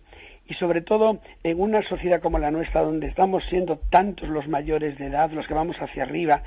[0.49, 4.97] Y sobre todo en una sociedad como la nuestra, donde estamos siendo tantos los mayores
[4.97, 6.41] de edad, los que vamos hacia arriba,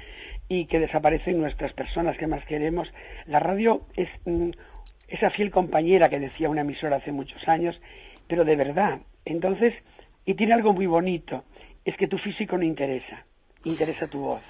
[0.51, 2.89] y que desaparecen nuestras personas que más queremos,
[3.27, 4.51] la radio es mm,
[5.07, 7.81] esa fiel compañera que decía una emisora hace muchos años,
[8.27, 8.99] pero de verdad.
[9.25, 9.73] Entonces,
[10.27, 11.45] y tiene algo muy bonito,
[11.85, 13.25] es que tu físico no interesa,
[13.63, 14.43] interesa tu voz,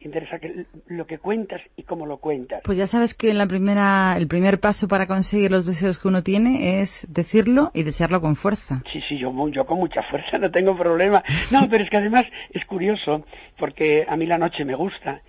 [0.00, 2.62] interesa que, lo que cuentas y cómo lo cuentas.
[2.64, 6.22] Pues ya sabes que la primera, el primer paso para conseguir los deseos que uno
[6.22, 8.82] tiene es decirlo y desearlo con fuerza.
[8.90, 11.22] Sí, sí, yo, yo con mucha fuerza no tengo problema.
[11.50, 12.24] No, pero es que además
[12.54, 13.26] es curioso,
[13.58, 15.20] porque a mí la noche me gusta.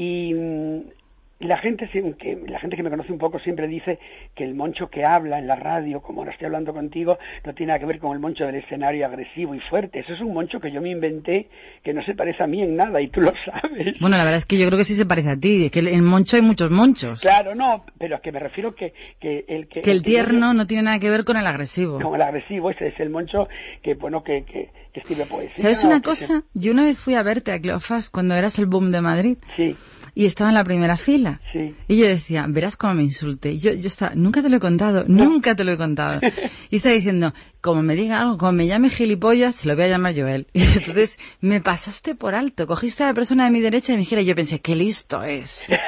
[0.00, 0.99] Y mm,
[1.40, 3.98] la gente, que, la gente que me conoce un poco siempre dice
[4.34, 7.68] que el moncho que habla en la radio, como ahora estoy hablando contigo, no tiene
[7.68, 10.00] nada que ver con el moncho del escenario agresivo y fuerte.
[10.00, 11.48] Eso es un moncho que yo me inventé,
[11.82, 13.98] que no se parece a mí en nada, y tú lo sabes.
[14.00, 15.80] Bueno, la verdad es que yo creo que sí se parece a ti, es que
[15.80, 17.20] en Moncho hay muchos monchos.
[17.20, 19.80] Claro, no, pero es que me refiero que, que el que...
[19.82, 22.00] Que el tierno no tiene nada que ver con el agresivo.
[22.00, 23.48] Como el agresivo, ese es el moncho
[23.82, 25.56] que, bueno, que, que, que escribe poesía.
[25.56, 26.42] ¿Sabes una se- cosa?
[26.54, 29.38] Yo una vez fui a verte a Cleofas cuando eras el boom de Madrid.
[29.56, 29.74] Sí.
[30.14, 31.40] Y estaba en la primera fila.
[31.52, 31.74] Sí.
[31.88, 33.58] Y yo decía, verás cómo me insulte.
[33.58, 36.20] Yo, yo estaba, nunca te lo he contado, nunca te lo he contado.
[36.70, 39.88] Y estaba diciendo, como me diga algo, como me llame gilipollas, se lo voy a
[39.88, 40.46] llamar Joel.
[40.52, 44.00] Y entonces me pasaste por alto, cogiste a la persona de mi derecha y me
[44.00, 45.66] dijera, yo pensé, qué listo es.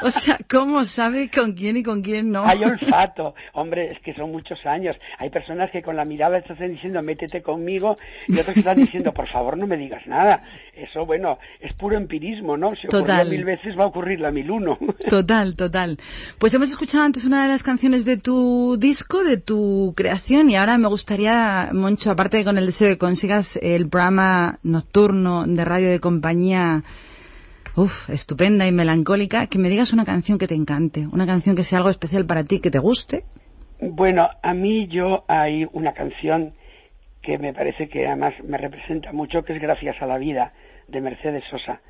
[0.00, 2.44] O sea, ¿cómo sabe con quién y con quién no?
[2.46, 3.34] Hay olfato.
[3.52, 4.96] Hombre, es que son muchos años.
[5.18, 7.96] Hay personas que con la mirada están diciendo, métete conmigo,
[8.28, 10.42] y otros que están diciendo, por favor, no me digas nada.
[10.78, 12.70] Eso, bueno, es puro empirismo, ¿no?
[12.70, 13.28] Si ocurrió Total.
[13.28, 14.78] mil veces, va a ocurrir la mil uno.
[15.08, 15.98] Total, total.
[16.38, 20.56] Pues hemos escuchado antes una de las canciones de tu disco, de tu creación, y
[20.56, 25.44] ahora me gustaría, Moncho, aparte de con el deseo de que consigas el programa nocturno
[25.46, 26.84] de radio de compañía,
[27.74, 31.64] uf, estupenda y melancólica, que me digas una canción que te encante, una canción que
[31.64, 33.24] sea algo especial para ti, que te guste.
[33.80, 36.52] Bueno, a mí yo hay una canción
[37.28, 40.54] que me parece que además me representa mucho, que es Gracias a la vida
[40.86, 41.82] de Mercedes Sosa.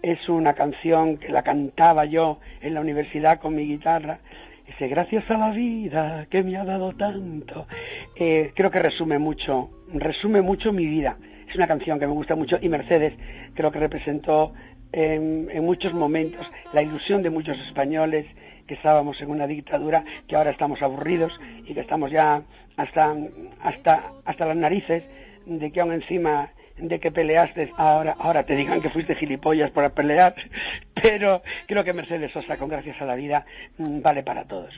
[0.00, 4.20] Es una canción que la cantaba yo en la universidad con mi guitarra.
[4.64, 7.66] Dice, gracias a la vida que me ha dado tanto.
[8.14, 11.16] Eh, creo que resume mucho, resume mucho mi vida.
[11.48, 13.12] Es una canción que me gusta mucho y Mercedes
[13.54, 14.52] creo que representó
[14.92, 18.24] en, en muchos momentos la ilusión de muchos españoles
[18.66, 21.32] que estábamos en una dictadura, que ahora estamos aburridos
[21.66, 22.42] y que estamos ya
[22.76, 23.14] hasta,
[23.62, 25.04] hasta, hasta las narices
[25.46, 29.90] de que aún encima de que peleaste, ahora, ahora te digan que fuiste gilipollas por
[29.92, 30.34] pelear,
[31.02, 33.46] pero creo que Mercedes Sosa con Gracias a la Vida
[33.78, 34.74] mm, vale para todos.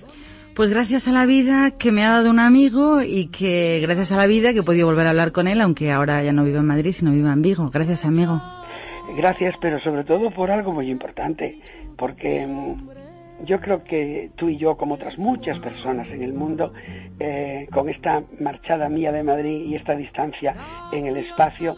[0.55, 4.17] Pues gracias a la vida que me ha dado un amigo y que gracias a
[4.17, 6.59] la vida que he podido volver a hablar con él, aunque ahora ya no vive
[6.59, 7.71] en Madrid, sino vive en Vigo.
[7.71, 8.41] Gracias, amigo.
[9.17, 11.59] Gracias, pero sobre todo por algo muy importante,
[11.97, 13.08] porque mm,
[13.49, 16.75] yo creo que tú y yo, como otras muchas personas en el mundo,
[17.19, 20.55] eh, con esta marchada mía de Madrid y esta distancia
[20.93, 21.75] en el espacio,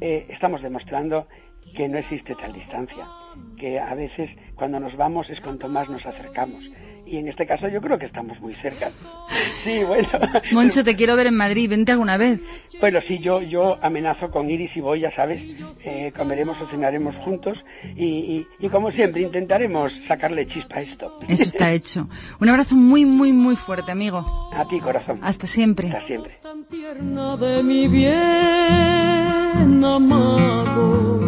[0.00, 1.26] eh, estamos demostrando
[1.74, 3.04] que no existe tal distancia,
[3.58, 6.62] que a veces cuando nos vamos es cuanto más nos acercamos.
[7.10, 8.90] Y en este caso yo creo que estamos muy cerca.
[9.64, 10.08] Sí, bueno.
[10.52, 12.40] Moncho, te quiero ver en Madrid, vente alguna vez.
[12.80, 15.40] Bueno, sí, yo, yo amenazo con ir y si voy, ya sabes,
[15.84, 17.58] eh, comeremos o cenaremos juntos
[17.96, 21.18] y, y, y como siempre intentaremos sacarle chispa a esto.
[21.28, 22.08] Eso está hecho.
[22.40, 24.24] Un abrazo muy, muy, muy fuerte, amigo.
[24.52, 25.20] A ti, corazón.
[25.22, 25.88] Hasta siempre.
[25.88, 26.38] Hasta siempre.
[26.70, 31.27] tierna de mi bien amado.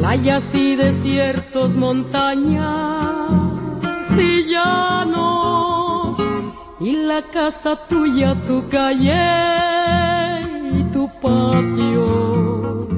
[0.00, 3.04] playas y desiertos, montañas
[4.16, 6.16] y llanos,
[6.80, 10.40] y la casa tuya, tu calle
[10.78, 12.88] y tu patio.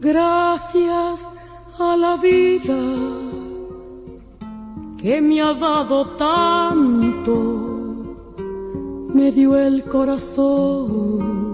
[0.00, 1.26] Gracias
[1.78, 2.80] a la vida
[4.98, 7.34] que me ha dado tanto,
[9.14, 11.53] me dio el corazón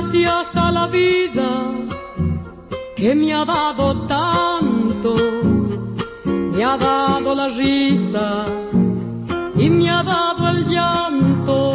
[0.13, 1.71] a la vida
[2.97, 5.15] que me ha dado tanto,
[6.25, 8.43] me ha dado la risa
[9.55, 11.71] y me ha dado el llanto.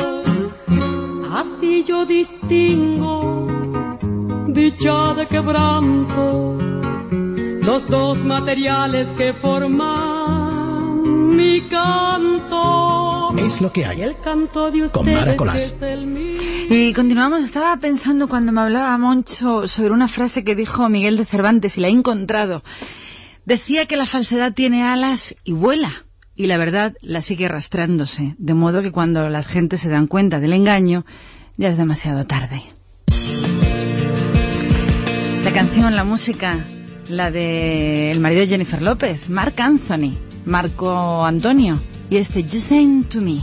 [1.32, 3.46] Así yo distingo
[4.48, 6.58] dicha de quebranto
[7.62, 10.15] los dos materiales que forman
[11.36, 13.34] mi canto.
[13.36, 14.00] Es lo que hay.
[14.00, 15.76] El canto de Con Mara Colás.
[16.70, 21.26] Y continuamos, estaba pensando cuando me hablaba Moncho sobre una frase que dijo Miguel de
[21.26, 22.64] Cervantes y la he encontrado.
[23.44, 28.54] Decía que la falsedad tiene alas y vuela, y la verdad la sigue arrastrándose, de
[28.54, 31.04] modo que cuando la gente se dan cuenta del engaño,
[31.56, 32.62] ya es demasiado tarde.
[35.44, 36.58] La canción, la música,
[37.08, 41.76] la de el marido de Jennifer López, Marc Anthony, Marco Antonio,
[42.08, 43.42] y este You Sing to Me.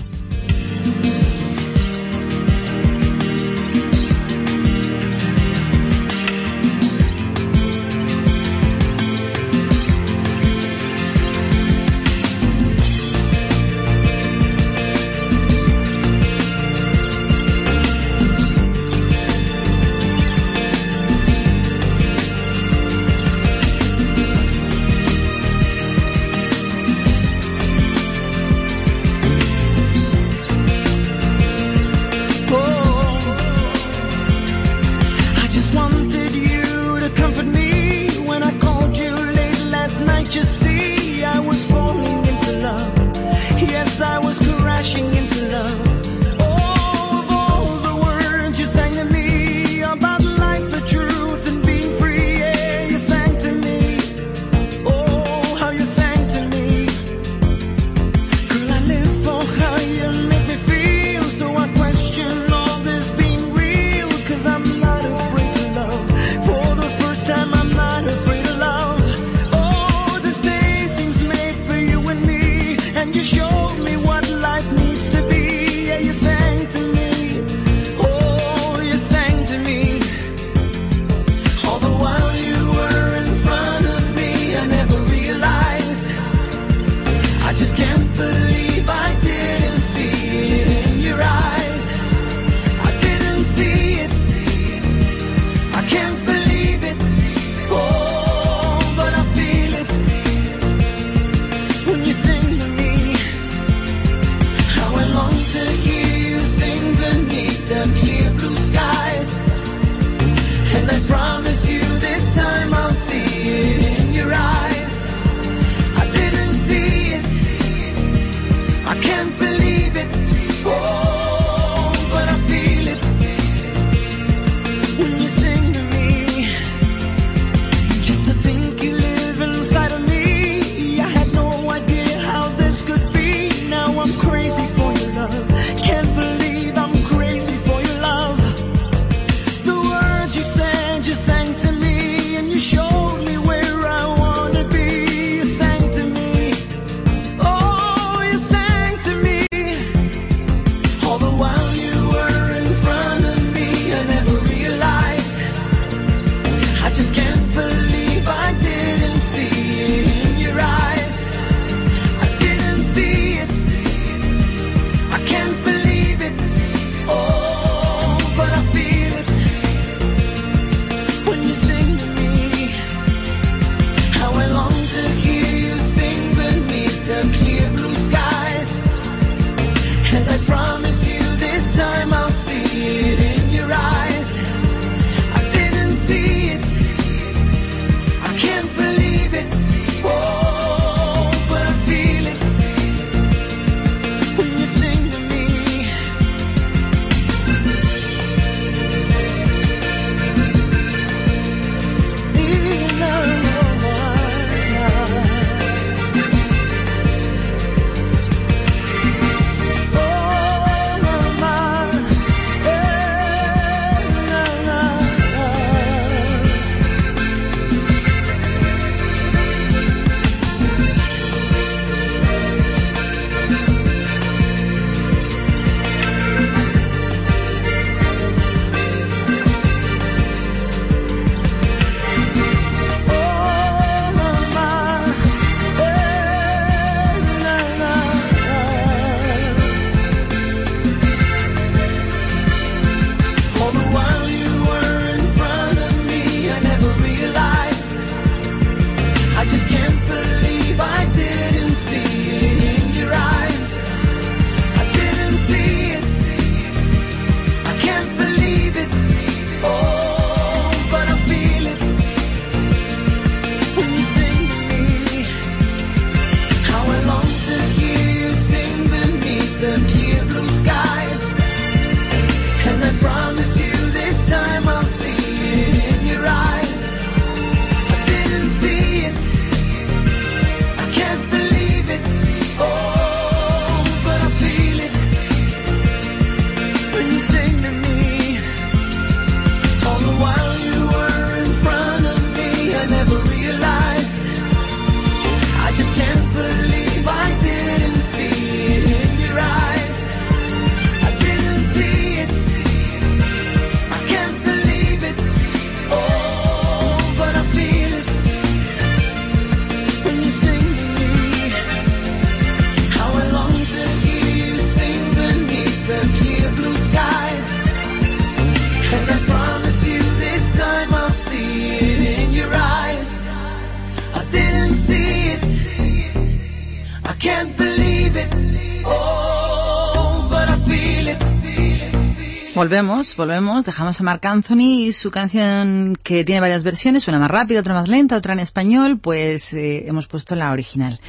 [332.73, 337.29] Volvemos, volvemos, dejamos a Marc Anthony y su canción que tiene varias versiones, una más
[337.29, 340.99] rápida, otra más lenta, otra en español, pues eh, hemos puesto la original.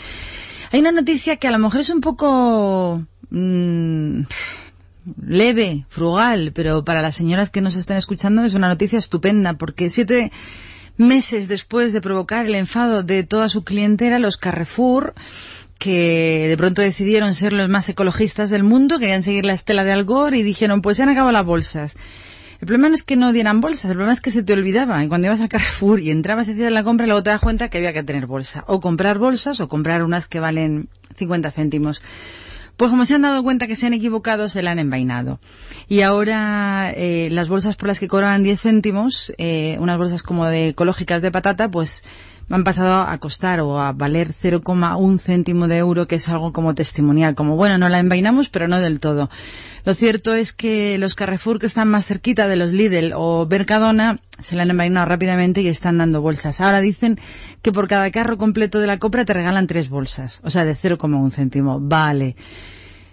[0.73, 4.25] Hay una noticia que a lo mejor es un poco mm,
[5.27, 9.89] leve, frugal, pero para las señoras que nos estén escuchando es una noticia estupenda, porque
[9.89, 10.33] siete
[10.99, 15.15] meses después de provocar el enfado de toda su clientela, los Carrefour
[15.85, 19.93] que de pronto decidieron ser los más ecologistas del mundo, querían seguir la estela de
[19.93, 21.95] Al Gore y dijeron, pues se han acabado las bolsas.
[22.59, 25.05] El problema no es que no dieran bolsas, el problema es que se te olvidaba.
[25.05, 27.69] Y cuando ibas al Carrefour y entrabas y hacías la compra, luego te das cuenta
[27.69, 28.65] que había que tener bolsa.
[28.67, 32.01] O comprar bolsas o comprar unas que valen 50 céntimos.
[32.79, 35.39] Pues como se han dado cuenta que se han equivocado, se la han envainado.
[35.87, 40.47] Y ahora eh, las bolsas por las que cobraban 10 céntimos, eh, unas bolsas como
[40.47, 42.03] de ecológicas de patata, pues
[42.51, 46.75] han pasado a costar o a valer 0,1 céntimo de euro, que es algo como
[46.75, 49.31] testimonial, como bueno, no la envainamos, pero no del todo.
[49.85, 54.21] Lo cierto es que los Carrefour que están más cerquita de los Lidl o Mercadona
[54.39, 56.61] se la han envainado rápidamente y están dando bolsas.
[56.61, 57.19] Ahora dicen
[57.63, 60.75] que por cada carro completo de la compra te regalan tres bolsas, o sea, de
[60.75, 61.81] 0,1 céntimo.
[61.81, 62.37] Vale.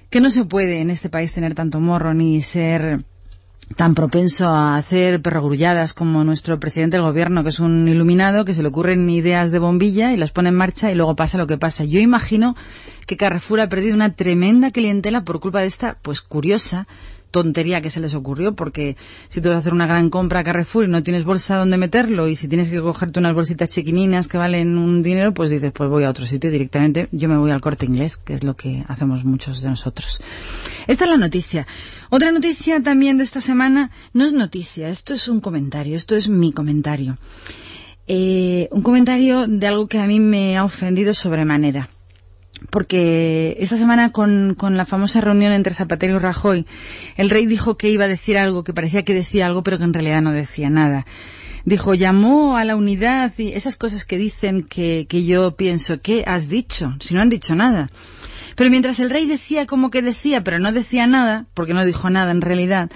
[0.10, 3.06] Que no se puede en este país tener tanto morro ni ser
[3.76, 8.54] tan propenso a hacer perrogrulladas como nuestro presidente del gobierno, que es un iluminado, que
[8.54, 11.48] se le ocurren ideas de bombilla y las pone en marcha y luego pasa lo
[11.48, 11.84] que pasa.
[11.86, 12.56] Yo imagino
[13.08, 16.88] que Carrefour ha perdido una tremenda clientela por culpa de esta, pues curiosa,
[17.32, 18.98] tontería que se les ocurrió, porque
[19.28, 21.78] si tú vas a hacer una gran compra a Carrefour y no tienes bolsa donde
[21.78, 25.72] meterlo y si tienes que cogerte unas bolsitas chiquininas que valen un dinero, pues dices,
[25.72, 28.56] pues voy a otro sitio directamente, yo me voy al corte inglés, que es lo
[28.56, 30.22] que hacemos muchos de nosotros.
[30.88, 31.66] Esta es la noticia.
[32.10, 36.28] Otra noticia también de esta semana no es noticia, esto es un comentario, esto es
[36.28, 37.18] mi comentario.
[38.08, 41.90] Eh, un comentario de algo que a mí me ha ofendido sobremanera
[42.70, 46.66] porque esta semana con, la famosa reunión entre Zapatero y Rajoy,
[47.18, 49.84] el rey dijo que iba a decir algo, que parecía que decía algo, pero que
[49.84, 51.06] en realidad no decía nada.
[51.64, 56.24] Dijo, llamó a la unidad y esas cosas que dicen que, que yo pienso, ¿qué
[56.26, 56.96] has dicho?
[57.00, 57.92] Si no han dicho nada.
[58.56, 62.10] Pero mientras el rey decía como que decía, pero no decía nada, porque no dijo
[62.10, 62.90] nada en realidad,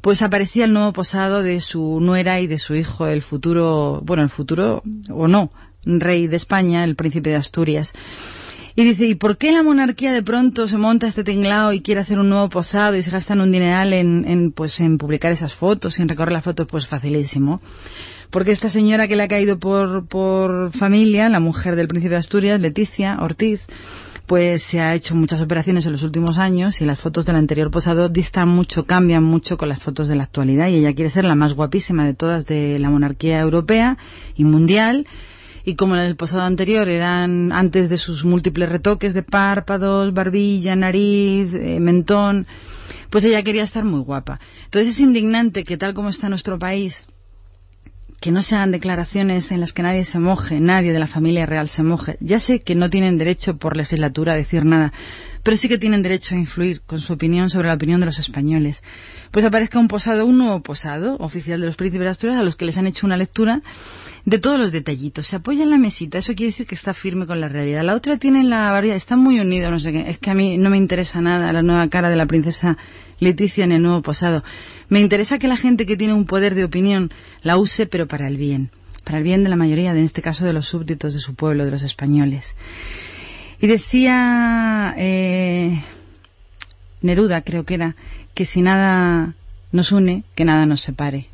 [0.00, 4.22] pues aparecía el nuevo posado de su nuera y de su hijo, el futuro, bueno,
[4.22, 5.50] el futuro o no,
[5.84, 7.94] rey de España, el príncipe de Asturias.
[8.78, 12.00] Y dice, ¿y por qué la monarquía de pronto se monta este tinglao y quiere
[12.00, 15.52] hacer un nuevo posado y se gastan un dineral en, en, pues, en publicar esas
[15.52, 16.68] fotos y en recorrer las fotos?
[16.68, 17.60] Pues facilísimo.
[18.30, 22.20] Porque esta señora que le ha caído por, por familia, la mujer del príncipe de
[22.20, 23.66] Asturias, Leticia Ortiz,
[24.28, 27.72] pues se ha hecho muchas operaciones en los últimos años y las fotos del anterior
[27.72, 31.24] posado distan mucho, cambian mucho con las fotos de la actualidad y ella quiere ser
[31.24, 33.98] la más guapísima de todas de la monarquía europea
[34.36, 35.08] y mundial
[35.68, 40.74] y como en el posado anterior eran antes de sus múltiples retoques de párpados, barbilla,
[40.74, 42.46] nariz, eh, mentón,
[43.10, 44.40] pues ella quería estar muy guapa.
[44.64, 47.08] Entonces es indignante que tal como está nuestro país,
[48.20, 51.46] que no se hagan declaraciones en las que nadie se moje, nadie de la familia
[51.46, 52.16] real se moje.
[52.20, 54.92] Ya sé que no tienen derecho por legislatura a decir nada,
[55.44, 58.18] pero sí que tienen derecho a influir con su opinión sobre la opinión de los
[58.18, 58.82] españoles.
[59.30, 62.56] Pues aparezca un posado, un nuevo posado oficial de los príncipes de Asturias a los
[62.56, 63.62] que les han hecho una lectura
[64.24, 65.28] de todos los detallitos.
[65.28, 67.84] Se apoya en la mesita, eso quiere decir que está firme con la realidad.
[67.84, 70.10] La otra tiene la variedad, está muy unido, no sé qué.
[70.10, 72.76] Es que a mí no me interesa nada la nueva cara de la princesa
[73.20, 74.44] Leticia en el nuevo posado.
[74.88, 77.12] Me interesa que la gente que tiene un poder de opinión
[77.42, 78.70] la use, pero para el bien.
[79.04, 81.64] Para el bien de la mayoría, en este caso de los súbditos de su pueblo,
[81.64, 82.54] de los españoles.
[83.60, 85.82] Y decía eh,
[87.00, 87.96] Neruda, creo que era,
[88.34, 89.34] que si nada
[89.72, 91.28] nos une, que nada nos separe.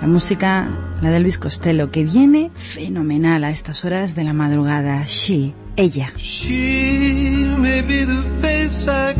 [0.00, 0.68] La música,
[1.00, 5.04] la de Elvis Costello, que viene fenomenal a estas horas de la madrugada.
[5.06, 6.12] She, ella.
[6.16, 9.14] She may be the face I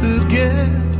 [0.00, 0.99] forget,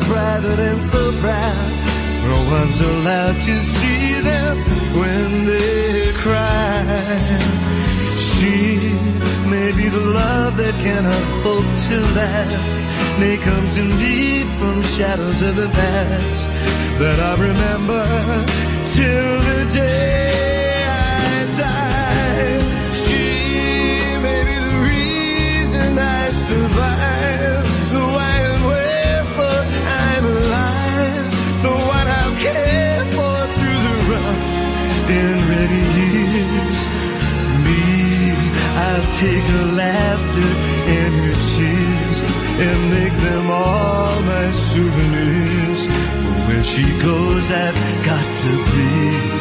[0.00, 1.70] So private and so proud.
[2.22, 4.56] No one's allowed to see them
[4.98, 7.38] when they cry.
[8.16, 8.76] She
[9.48, 12.82] may be the love that cannot hope to last,
[13.20, 16.48] may comes indeed from shadows of the past
[16.98, 18.04] that I remember
[18.94, 20.37] till the day
[39.18, 40.50] take her laughter
[40.96, 42.20] and her tears
[42.66, 45.88] and make them all my souvenirs.
[46.46, 49.38] Where she goes, I've got to be.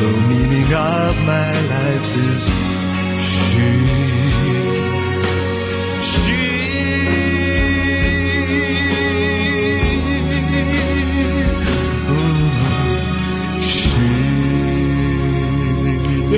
[0.00, 2.48] The meaning of my life is
[3.56, 4.19] Y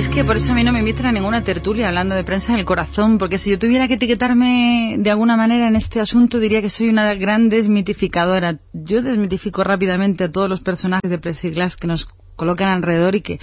[0.03, 2.51] es que por eso a mí no me invitan a ninguna tertulia hablando de prensa
[2.51, 6.39] en el corazón, porque si yo tuviera que etiquetarme de alguna manera en este asunto,
[6.39, 8.59] diría que soy una gran desmitificadora.
[8.73, 13.39] Yo desmitifico rápidamente a todos los personajes de Plexiglas que nos colocan alrededor y que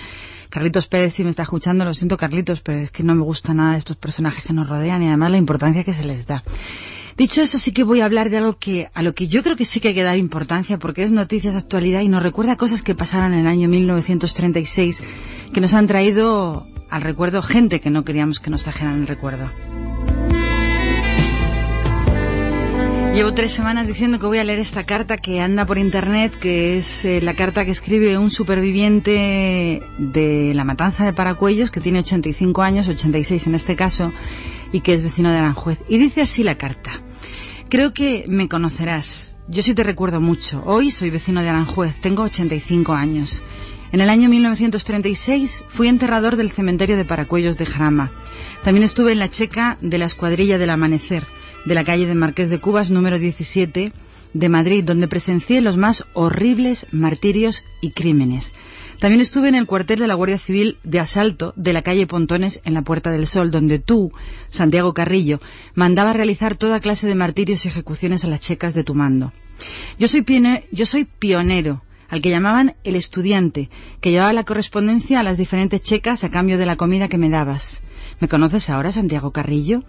[0.51, 3.55] Carlitos Pérez, si me está escuchando, lo siento Carlitos, pero es que no me gusta
[3.55, 6.45] nada de estos personajes que nos rodean y además la importancia que se les da.
[7.21, 9.55] Dicho eso, sí que voy a hablar de algo que, a lo que yo creo
[9.55, 12.57] que sí que hay que dar importancia porque es noticias de actualidad y nos recuerda
[12.57, 15.03] cosas que pasaron en el año 1936
[15.53, 19.51] que nos han traído al recuerdo gente que no queríamos que nos trajeran el recuerdo.
[23.15, 26.79] Llevo tres semanas diciendo que voy a leer esta carta que anda por internet, que
[26.79, 31.99] es eh, la carta que escribe un superviviente de la matanza de Paracuellos, que tiene
[31.99, 34.11] 85 años, 86 en este caso,
[34.73, 35.83] y que es vecino de Aranjuez.
[35.87, 36.93] Y dice así la carta.
[37.71, 39.37] Creo que me conocerás.
[39.47, 40.61] Yo sí te recuerdo mucho.
[40.67, 43.45] Hoy soy vecino de Aranjuez, tengo 85 años.
[43.93, 48.11] En el año 1936 fui enterrador del cementerio de Paracuellos de Jarama.
[48.65, 51.25] También estuve en la checa de la escuadrilla del amanecer,
[51.65, 53.93] de la calle de Marqués de Cubas número 17
[54.35, 58.52] de Madrid, donde presencié los más horribles martirios y crímenes.
[58.98, 62.61] También estuve en el cuartel de la Guardia Civil de asalto de la calle Pontones
[62.65, 64.12] en la Puerta del Sol, donde tú,
[64.51, 65.40] Santiago Carrillo,
[65.74, 69.32] mandabas realizar toda clase de martirios y ejecuciones a las checas de tu mando.
[69.98, 73.70] Yo soy, pione- yo soy pionero, al que llamaban el estudiante,
[74.02, 77.31] que llevaba la correspondencia a las diferentes checas a cambio de la comida que me
[77.31, 77.81] dabas.
[78.20, 79.82] ¿Me conoces ahora, Santiago Carrillo?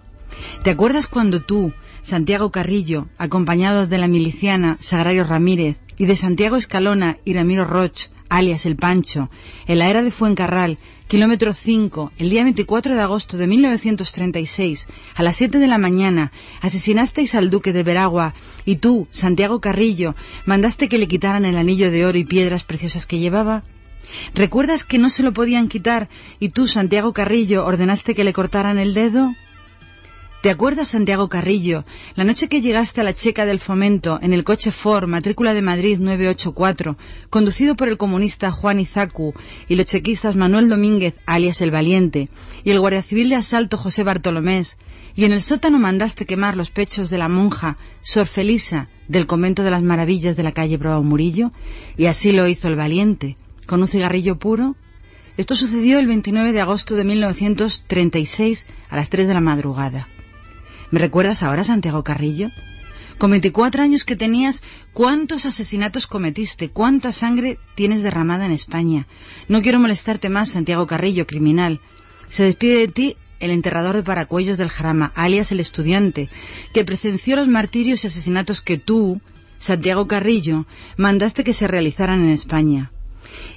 [0.62, 6.56] ¿Te acuerdas cuando tú, Santiago Carrillo, acompañado de la miliciana Sagrario Ramírez y de Santiago
[6.56, 9.30] Escalona y Ramiro Roch, alias El Pancho,
[9.66, 15.22] en la era de Fuencarral, kilómetro 5, el día 24 de agosto de 1936, a
[15.22, 18.34] las 7 de la mañana, asesinasteis al duque de Veragua
[18.64, 23.06] y tú, Santiago Carrillo, mandaste que le quitaran el anillo de oro y piedras preciosas
[23.06, 23.62] que llevaba?
[24.34, 26.08] ¿Recuerdas que no se lo podían quitar
[26.40, 29.32] y tú, Santiago Carrillo, ordenaste que le cortaran el dedo?
[30.42, 31.84] ¿Te acuerdas, Santiago Carrillo,
[32.16, 35.62] la noche que llegaste a la checa del fomento en el coche Ford, matrícula de
[35.62, 36.96] Madrid 984,
[37.30, 39.34] conducido por el comunista Juan Izacu
[39.68, 42.28] y los chequistas Manuel Domínguez, alias El Valiente,
[42.64, 44.78] y el guardia civil de asalto José Bartolomés,
[45.14, 49.62] y en el sótano mandaste quemar los pechos de la monja Sor Felisa del convento
[49.62, 51.52] de las maravillas de la calle Bravo Murillo?
[51.96, 53.36] Y así lo hizo El Valiente,
[53.66, 54.74] con un cigarrillo puro.
[55.36, 60.08] Esto sucedió el 29 de agosto de 1936 a las 3 de la madrugada.
[60.92, 62.50] ¿Me recuerdas ahora, Santiago Carrillo?
[63.16, 64.62] Con 24 años que tenías,
[64.92, 66.68] ¿cuántos asesinatos cometiste?
[66.68, 69.06] ¿Cuánta sangre tienes derramada en España?
[69.48, 71.80] No quiero molestarte más, Santiago Carrillo, criminal.
[72.28, 76.28] Se despide de ti el enterrador de paracuellos del Jarama, alias el estudiante,
[76.74, 79.22] que presenció los martirios y asesinatos que tú,
[79.56, 80.66] Santiago Carrillo,
[80.98, 82.92] mandaste que se realizaran en España.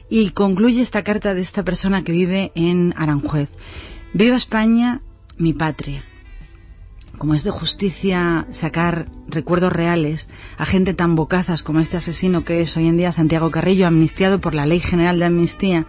[0.09, 3.49] Y concluye esta carta de esta persona que vive en Aranjuez.
[4.13, 5.01] Viva España,
[5.37, 6.01] mi patria
[7.17, 12.61] como es de justicia sacar recuerdos reales a gente tan bocazas como este asesino que
[12.61, 15.85] es hoy en día Santiago Carrillo, amnistiado por la Ley General de Amnistía,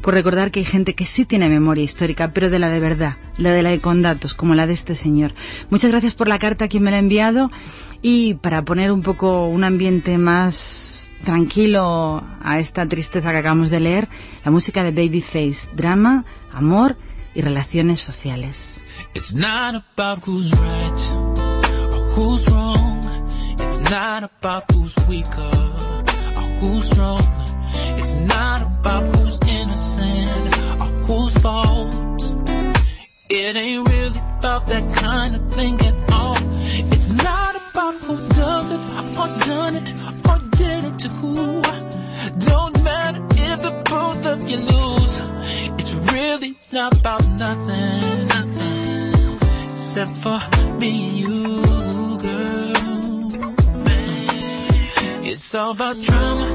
[0.00, 3.16] por recordar que hay gente que sí tiene memoria histórica, pero de la de verdad,
[3.36, 5.34] la de la de con datos, como la de este señor.
[5.68, 7.50] Muchas gracias por la carta a quien me la ha enviado
[8.02, 13.80] y para poner un poco un ambiente más tranquilo a esta tristeza que acabamos de
[13.80, 14.08] leer,
[14.44, 16.96] la música de Babyface, drama, amor
[17.34, 18.79] y relaciones sociales.
[19.14, 21.00] It's not about who's right
[21.94, 23.00] or who's wrong.
[23.58, 27.20] It's not about who's weaker or who's strong.
[27.98, 31.94] It's not about who's innocent or who's fault.
[33.28, 36.36] It ain't really about that kind of thing at all.
[36.92, 39.90] It's not about who does it or done it
[40.28, 41.62] or did it to who.
[42.46, 45.30] Don't matter if the both of you lose.
[45.78, 48.49] It's really not about nothing.
[50.00, 50.40] Except for
[50.78, 51.62] me and you,
[52.20, 53.34] girl.
[55.26, 56.46] It's all about drama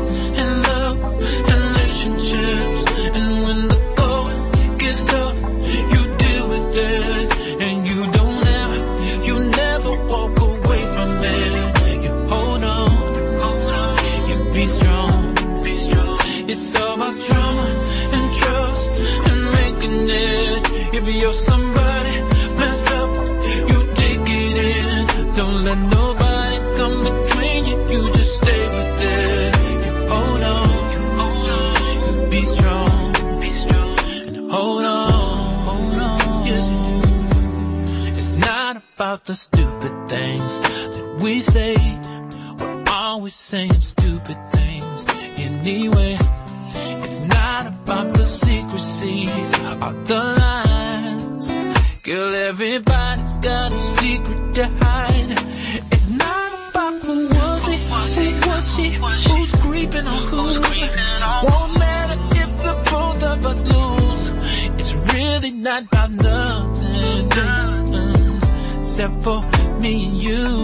[0.42, 2.86] and love and relationships.
[3.16, 7.62] And when the going gets tough, you deal with it.
[7.62, 8.80] And you don't ever,
[9.28, 12.04] you never walk away from it.
[12.04, 12.90] You hold on,
[13.44, 15.36] hold on, you be strong.
[16.50, 17.66] It's all about drama
[18.12, 20.96] and trust and making it.
[20.96, 21.95] If you're somebody
[38.96, 41.76] about the stupid things that we say.
[42.58, 45.06] We're always saying stupid things
[45.38, 46.18] anyway.
[47.04, 51.52] It's not about the secrecy or the lies.
[52.04, 55.40] Girl, everybody's got a secret to hide.
[55.92, 60.38] It's not about who was it, who was she, who's creeping on who.
[60.38, 64.32] Won't matter if the both of us lose.
[64.80, 66.85] It's really not about nothing,
[68.96, 69.42] except for
[69.82, 70.64] me and you.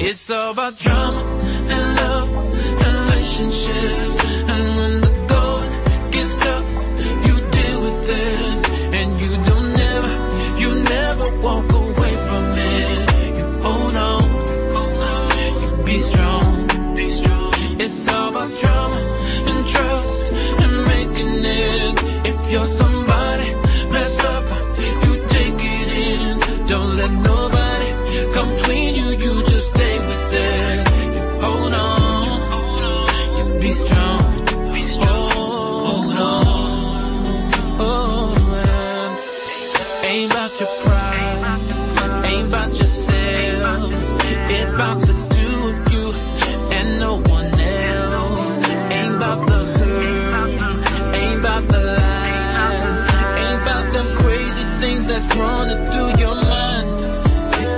[0.00, 1.20] It's all about drama
[1.68, 4.16] and love relationships.
[4.48, 6.72] And when the going gets tough,
[7.26, 8.94] you deal with it.
[8.94, 10.12] And you don't never,
[10.62, 13.38] you never walk away from it.
[13.38, 14.22] You hold on,
[15.60, 16.68] you be strong.
[17.78, 19.00] It's all about drama
[19.50, 22.26] and trust and making it.
[22.26, 23.01] If you're some.
[55.22, 57.00] that's running through your mind?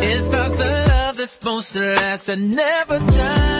[0.04, 3.53] It's about the love that's supposed to last and never die.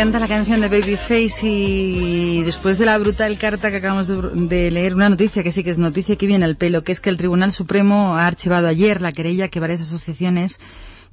[0.00, 4.94] Encanta la canción de Babyface y después de la brutal carta que acabamos de, leer,
[4.94, 7.18] una noticia que sí que es noticia que viene al pelo, que es que el
[7.18, 10.58] Tribunal Supremo ha archivado ayer la querella que varias asociaciones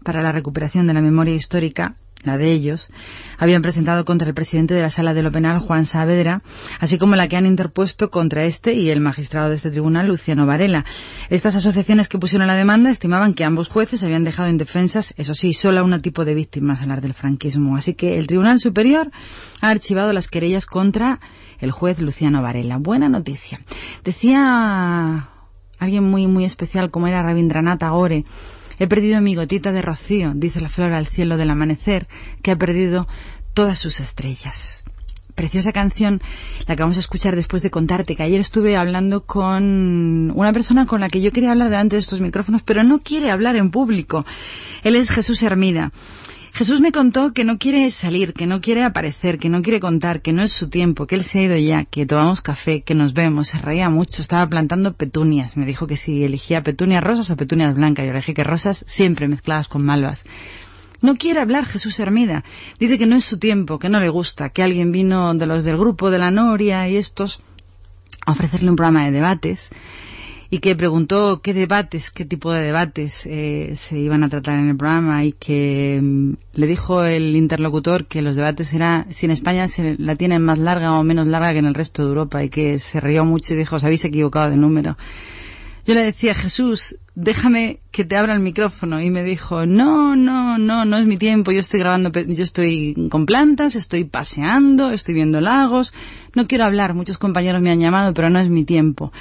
[0.06, 2.90] para la recuperación de la memoria histórica, la de ellos,
[3.38, 6.42] habían presentado contra el presidente de la Sala de lo Penal, Juan Saavedra,
[6.80, 10.46] así como la que han interpuesto contra este y el magistrado de este tribunal, Luciano
[10.46, 10.86] Varela.
[11.30, 15.54] Estas asociaciones que pusieron la demanda estimaban que ambos jueces habían dejado indefensas, eso sí,
[15.54, 17.76] solo a un tipo de víctimas al del franquismo.
[17.76, 19.12] Así que el Tribunal Superior
[19.62, 21.20] ha archivado las querellas contra
[21.60, 22.78] el juez Luciano Varela.
[22.78, 23.60] Buena noticia.
[24.04, 25.30] Decía
[25.80, 28.26] alguien muy, muy especial como era Rabindranath Tagore,
[28.80, 32.08] He perdido mi gotita de rocío, dice la flor al cielo del amanecer,
[32.44, 33.08] que ha perdido
[33.54, 34.84] todas sus estrellas.
[35.34, 36.22] Preciosa canción,
[36.68, 40.86] la que vamos a escuchar después de contarte que ayer estuve hablando con una persona
[40.86, 43.72] con la que yo quería hablar delante de estos micrófonos, pero no quiere hablar en
[43.72, 44.26] público.
[44.84, 45.92] Él es Jesús Hermida.
[46.58, 50.24] Jesús me contó que no quiere salir, que no quiere aparecer, que no quiere contar,
[50.24, 52.96] que no es su tiempo, que él se ha ido ya, que tomamos café, que
[52.96, 55.56] nos vemos, se reía mucho, estaba plantando petunias.
[55.56, 58.08] Me dijo que si elegía petunias rosas o petunias blancas.
[58.08, 60.26] Yo le dije que rosas siempre mezcladas con malvas.
[61.00, 62.44] No quiere hablar Jesús Hermida.
[62.80, 65.64] Dice que no es su tiempo, que no le gusta, que alguien vino de los
[65.64, 67.40] del grupo de la Noria y estos
[68.26, 69.70] a ofrecerle un programa de debates
[70.50, 74.70] y que preguntó qué debates, qué tipo de debates eh, se iban a tratar en
[74.70, 79.32] el programa y que mm, le dijo el interlocutor que los debates era si en
[79.32, 82.44] España se la tienen más larga o menos larga que en el resto de Europa
[82.44, 84.98] y que se rió mucho y dijo, os habéis equivocado de número.
[85.88, 89.02] Yo le decía, Jesús, déjame que te abra el micrófono.
[89.02, 91.54] Y me dijo, no, no, no, no es mi tiempo.
[91.54, 95.94] Yo estoy grabando, yo estoy con plantas, estoy paseando, estoy viendo lagos.
[96.36, 96.94] No quiero hablar.
[96.94, 99.14] Muchos compañeros me han llamado, pero no es mi tiempo.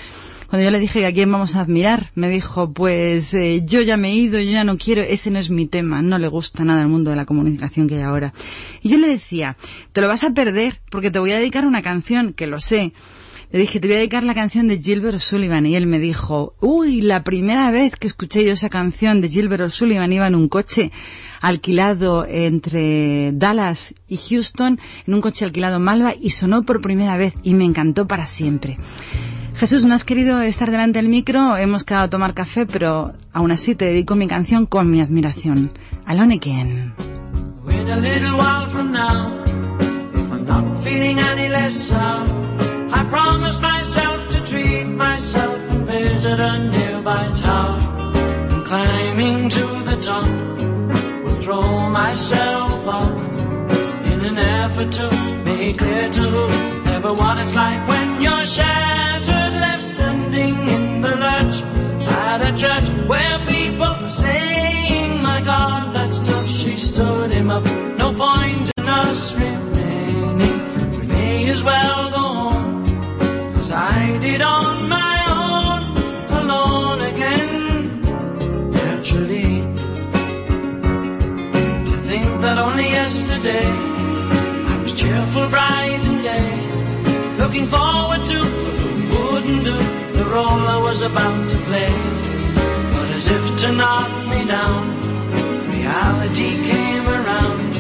[0.49, 3.97] Cuando yo le dije a quién vamos a admirar, me dijo, pues eh, yo ya
[3.97, 6.65] me he ido, yo ya no quiero, ese no es mi tema, no le gusta
[6.65, 8.33] nada el mundo de la comunicación que hay ahora.
[8.81, 9.57] Y yo le decía,
[9.93, 12.93] te lo vas a perder porque te voy a dedicar una canción, que lo sé.
[13.53, 15.67] Le dije, te voy a dedicar la canción de Gilbert O'Sullivan.
[15.67, 19.63] Y él me dijo, uy, la primera vez que escuché yo esa canción de Gilbert
[19.63, 20.91] O'Sullivan iba en un coche
[21.41, 27.35] alquilado entre Dallas y Houston, en un coche alquilado Malva, y sonó por primera vez
[27.45, 28.79] y me encantó para siempre.
[29.59, 33.53] Jesús, no has querido estar delante del micro, hemos quedado a tomar café, pero aún
[33.53, 35.73] así te dedico mi canción con mi admiración.
[36.05, 36.95] Alone again.
[37.71, 42.29] In a little while from now, if I'm not feeling any less sound,
[42.93, 47.81] I promise myself to treat myself and visit a nearby town.
[48.53, 50.27] And climbing to the top,
[51.25, 53.11] will throw myself off
[54.05, 55.11] in an effort to
[55.45, 59.46] make clear to whoever what it's like when you're shattered,
[60.37, 61.63] standing in the lurch
[62.09, 66.49] at a church where people are saying, My God, that's tough.
[66.49, 67.65] She stood him up.
[67.65, 70.99] No point in us remaining.
[70.99, 72.87] We may as well go on
[73.55, 78.03] as I did on my own, alone again.
[78.73, 79.61] Naturally,
[81.91, 88.56] to think that only yesterday I was cheerful, bright and gay, looking forward to
[90.37, 91.93] role I was about to play.
[92.95, 94.83] But as if to knock me down,
[95.77, 97.77] reality came around,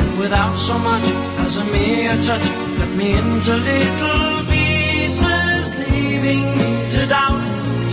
[0.00, 1.06] and without so much
[1.44, 2.46] as a mere touch,
[2.78, 7.42] cut me into little pieces, leaving me to doubt.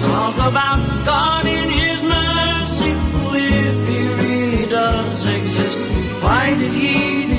[0.05, 0.81] Talk about
[1.11, 2.93] God in His mercy,
[3.67, 5.81] if He really does exist.
[6.23, 7.38] Why did He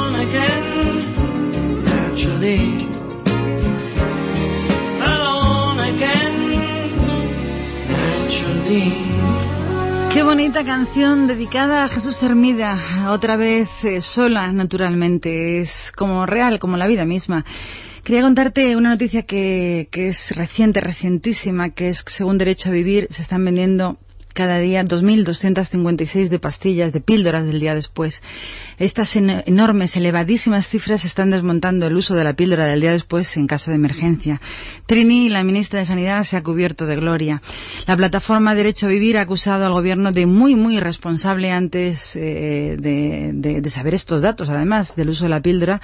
[10.13, 12.77] Qué bonita canción dedicada a Jesús Hermida,
[13.09, 17.43] otra vez eh, sola, naturalmente, es como real, como la vida misma.
[18.03, 22.71] Quería contarte una noticia que, que es reciente, recientísima, que es que según Derecho a
[22.71, 23.97] Vivir se están vendiendo
[24.33, 28.21] cada día 2.256 de pastillas, de píldoras del día después.
[28.77, 33.35] Estas en- enormes, elevadísimas cifras están desmontando el uso de la píldora del día después
[33.37, 34.41] en caso de emergencia.
[34.85, 37.41] Trini, la ministra de Sanidad, se ha cubierto de gloria.
[37.87, 42.77] La plataforma Derecho a Vivir ha acusado al gobierno de muy, muy irresponsable antes eh,
[42.79, 45.81] de saber estos datos, además del uso de la píldora,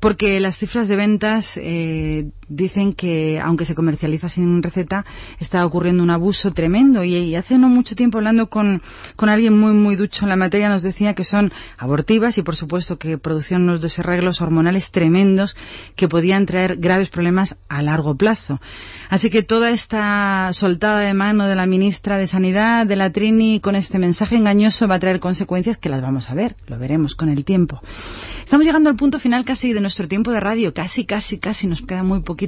[0.00, 5.06] porque las cifras de ventas eh, dicen que, aunque se comercializa sin receta,
[5.38, 7.02] está ocurriendo un abuso tremendo.
[7.04, 8.82] Y, hace no mucho tiempo, hablando con,
[9.16, 12.56] con alguien muy, muy ducho en la materia, nos decía que son abortivas y, por
[12.56, 15.56] supuesto, que producían unos desarreglos hormonales tremendos
[15.96, 18.60] que podían traer graves problemas a largo plazo.
[19.08, 23.60] Así que toda esta soltada de mano de la ministra de Sanidad, de la Trini,
[23.60, 27.14] con este mensaje engañoso va a traer consecuencias que las vamos a ver, lo veremos
[27.14, 27.80] con el tiempo.
[28.42, 31.82] Estamos llegando al punto final casi de nuestro tiempo de radio, casi, casi, casi, nos
[31.82, 32.39] queda muy poquito,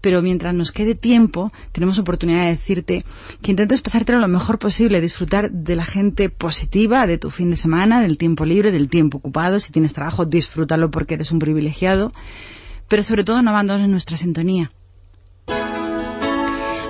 [0.00, 3.04] pero mientras nos quede tiempo, tenemos oportunidad de decirte
[3.42, 7.56] que intentes pasártelo lo mejor posible, disfrutar de la gente positiva, de tu fin de
[7.56, 12.12] semana, del tiempo libre, del tiempo ocupado, si tienes trabajo, disfrútalo porque eres un privilegiado,
[12.88, 14.70] pero sobre todo no abandones nuestra sintonía.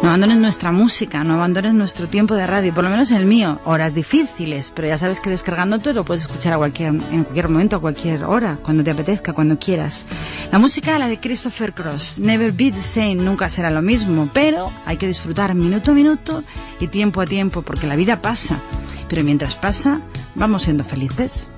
[0.00, 3.60] No abandones nuestra música, no abandones nuestro tiempo de radio, por lo menos el mío.
[3.64, 7.76] Horas difíciles, pero ya sabes que descargándote lo puedes escuchar a cualquier, en cualquier momento,
[7.76, 10.06] a cualquier hora, cuando te apetezca, cuando quieras.
[10.52, 12.20] La música, la de Christopher Cross.
[12.20, 16.44] Never be the same, nunca será lo mismo, pero hay que disfrutar minuto a minuto
[16.78, 18.60] y tiempo a tiempo, porque la vida pasa.
[19.08, 20.00] Pero mientras pasa,
[20.36, 21.50] vamos siendo felices.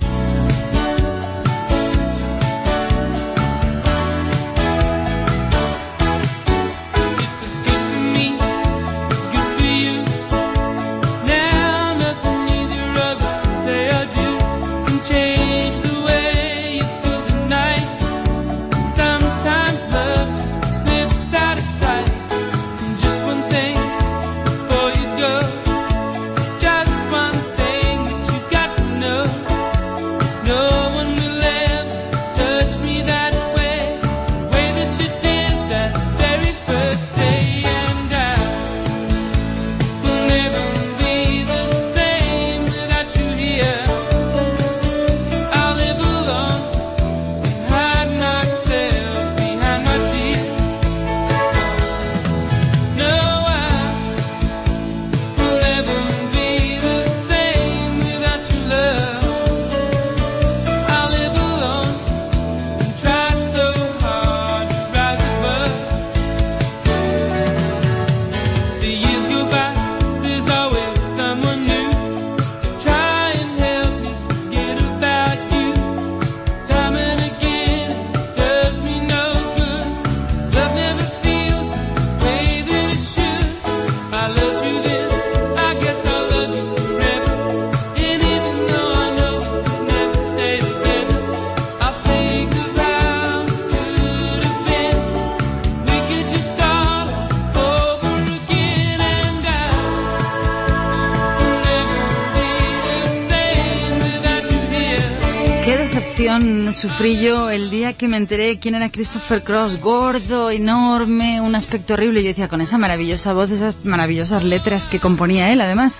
[106.81, 111.93] Sufrí yo el día que me enteré quién era Christopher Cross, gordo, enorme, un aspecto
[111.93, 112.23] horrible.
[112.23, 115.99] Yo decía, con esa maravillosa voz, esas maravillosas letras que componía él, además.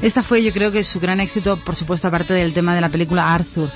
[0.00, 2.88] Esta fue, yo creo que su gran éxito, por supuesto, aparte del tema de la
[2.88, 3.70] película Arthur.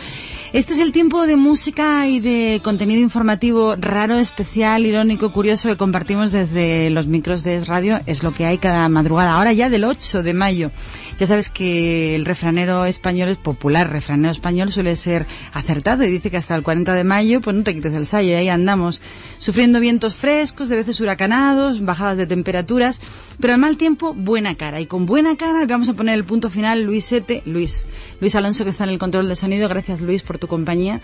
[0.54, 5.76] Este es el tiempo de música y de contenido informativo raro, especial, irónico, curioso que
[5.76, 8.00] compartimos desde los micros de radio.
[8.06, 9.34] Es lo que hay cada madrugada.
[9.34, 10.70] Ahora ya del 8 de mayo.
[11.18, 16.30] Ya sabes que el refranero español es popular, refranero español suele ser acertado y dice
[16.30, 19.00] que hasta el 40 de mayo, pues no te quites el sayo, y ahí andamos
[19.38, 23.00] sufriendo vientos frescos, de veces huracanados, bajadas de temperaturas,
[23.40, 24.80] pero al mal tiempo, buena cara.
[24.80, 27.86] Y con buena cara vamos a poner el punto final, Luisete, Luis,
[28.20, 29.68] Luis Alonso que está en el control de sonido.
[29.68, 31.00] Gracias Luis por tu compañía.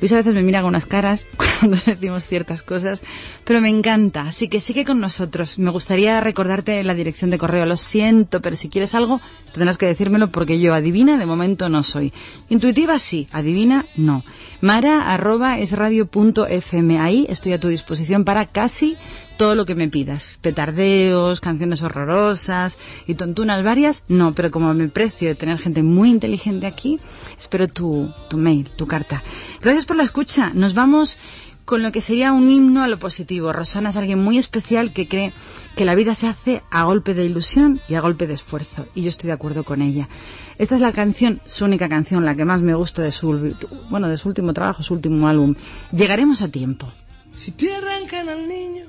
[0.00, 3.02] Luis a veces me mira con unas caras cuando decimos ciertas cosas,
[3.44, 4.22] pero me encanta.
[4.22, 5.58] Así que sigue con nosotros.
[5.58, 7.66] Me gustaría recordarte la dirección de correo.
[7.66, 9.20] Lo siento, pero si quieres algo,
[9.52, 12.12] tendrás que decírmelo porque yo adivina de momento no soy.
[12.48, 14.24] Intuitiva sí, adivina no.
[14.60, 16.98] Mara arroba es radio punto fm.
[16.98, 18.96] Ahí estoy a tu disposición para casi
[19.38, 20.38] todo lo que me pidas.
[20.42, 26.66] Petardeos, canciones horrorosas y tontunas varias, no, pero como me precio tener gente muy inteligente
[26.66, 27.00] aquí,
[27.38, 29.22] espero tu, tu mail, tu carta.
[29.62, 30.50] Gracias por la escucha.
[30.52, 31.18] Nos vamos
[31.64, 33.52] con lo que sería un himno a lo positivo.
[33.52, 35.34] Rosana es alguien muy especial que cree
[35.76, 38.86] que la vida se hace a golpe de ilusión y a golpe de esfuerzo.
[38.94, 40.08] Y yo estoy de acuerdo con ella.
[40.56, 43.54] Esta es la canción, su única canción, la que más me gusta de su,
[43.90, 45.54] bueno, de su último trabajo, su último álbum.
[45.92, 46.92] Llegaremos a tiempo.
[47.38, 48.86] Si te arrancan al niño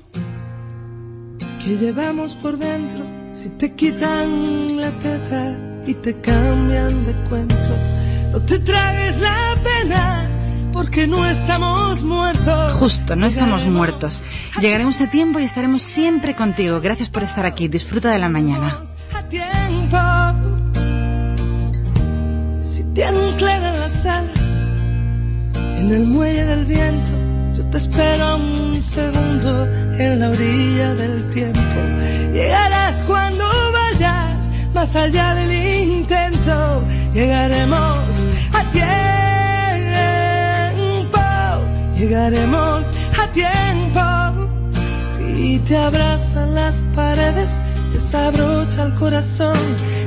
[1.64, 3.02] que llevamos por dentro,
[3.36, 5.56] si te quitan la teta
[5.86, 7.78] y te cambian de cuento,
[8.32, 10.28] no te tragues la pena
[10.74, 12.74] porque no estamos muertos.
[12.74, 14.20] Justo, no estamos muertos.
[14.60, 16.82] Llegaremos a tiempo y estaremos siempre contigo.
[16.82, 17.68] Gracias por estar aquí.
[17.68, 18.82] Disfruta de la mañana.
[19.14, 19.98] A tiempo.
[22.62, 24.70] Si te anclan las alas
[25.78, 27.29] en el muelle del viento, yo
[27.72, 29.66] te espero un segundo
[29.98, 31.60] en la orilla del tiempo.
[32.34, 34.38] Llegarás cuando vayas
[34.74, 36.84] más allá del intento.
[37.14, 38.06] Llegaremos
[38.54, 38.90] a tiempo.
[41.98, 42.86] Llegaremos
[43.22, 44.00] a tiempo.
[45.10, 47.60] Si te abrazan las paredes,
[47.94, 49.58] desabrocha el corazón.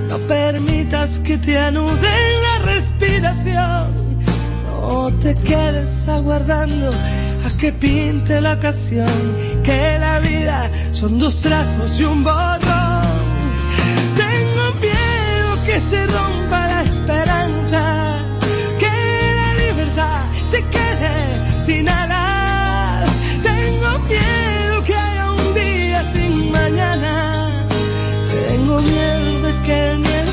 [0.09, 4.12] No permitas que te anuden la respiración.
[4.83, 6.91] No te quedes aguardando
[7.47, 9.07] a que pinte la ocasión.
[9.63, 13.23] Que la vida son dos trazos y un borrón.
[14.17, 17.83] Tengo miedo que se rompa la esperanza.
[18.81, 18.95] Que
[19.41, 21.15] la libertad se quede
[21.65, 23.09] sin alas.
[23.45, 27.67] Tengo miedo que haya un día sin mañana.
[28.49, 30.33] Tengo miedo de que el miedo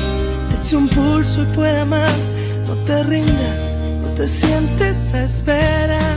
[0.50, 2.34] te eche un pulso y pueda más.
[2.66, 3.70] No te rindas,
[4.20, 6.16] te sientes a esperar.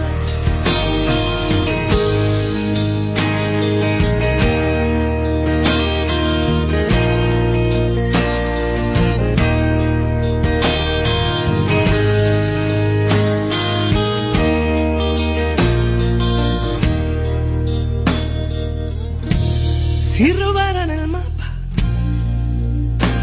[20.02, 21.54] Si robaran el mapa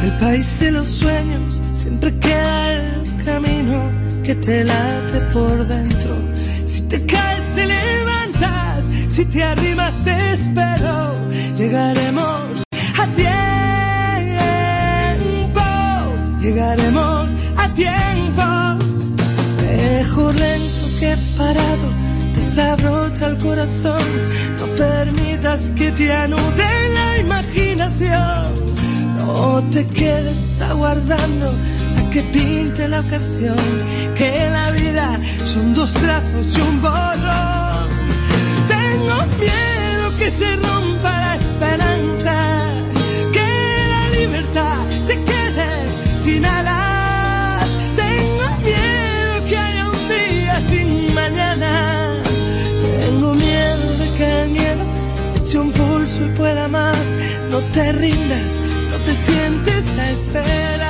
[0.00, 6.16] del país de los sueños, siempre queda el camino que te late por dentro.
[6.66, 8.84] Si te caes, te levantas.
[9.08, 11.28] Si te arrimas, te espero.
[11.56, 12.62] Llegaremos
[12.98, 13.30] a tiempo.
[16.40, 18.42] Llegaremos a tiempo.
[19.62, 21.92] Mejor lento que parado.
[22.34, 24.02] Desabrocha el corazón.
[24.58, 28.54] No permitas que te anude la imaginación.
[29.18, 31.54] No te quedes aguardando
[32.10, 33.56] que pinte la ocasión.
[34.16, 37.88] Que la vida son dos trazos y un borrón.
[38.68, 42.72] Tengo miedo que se rompa la esperanza.
[43.32, 43.48] Que
[43.94, 45.70] la libertad se quede
[46.24, 47.68] sin alas.
[47.96, 52.22] Tengo miedo que haya un día sin mañana.
[52.82, 54.84] Tengo miedo de que el miedo
[55.36, 56.98] eche un pulso y pueda más.
[57.50, 58.52] No te rindas,
[58.90, 60.89] no te sientes a esperar.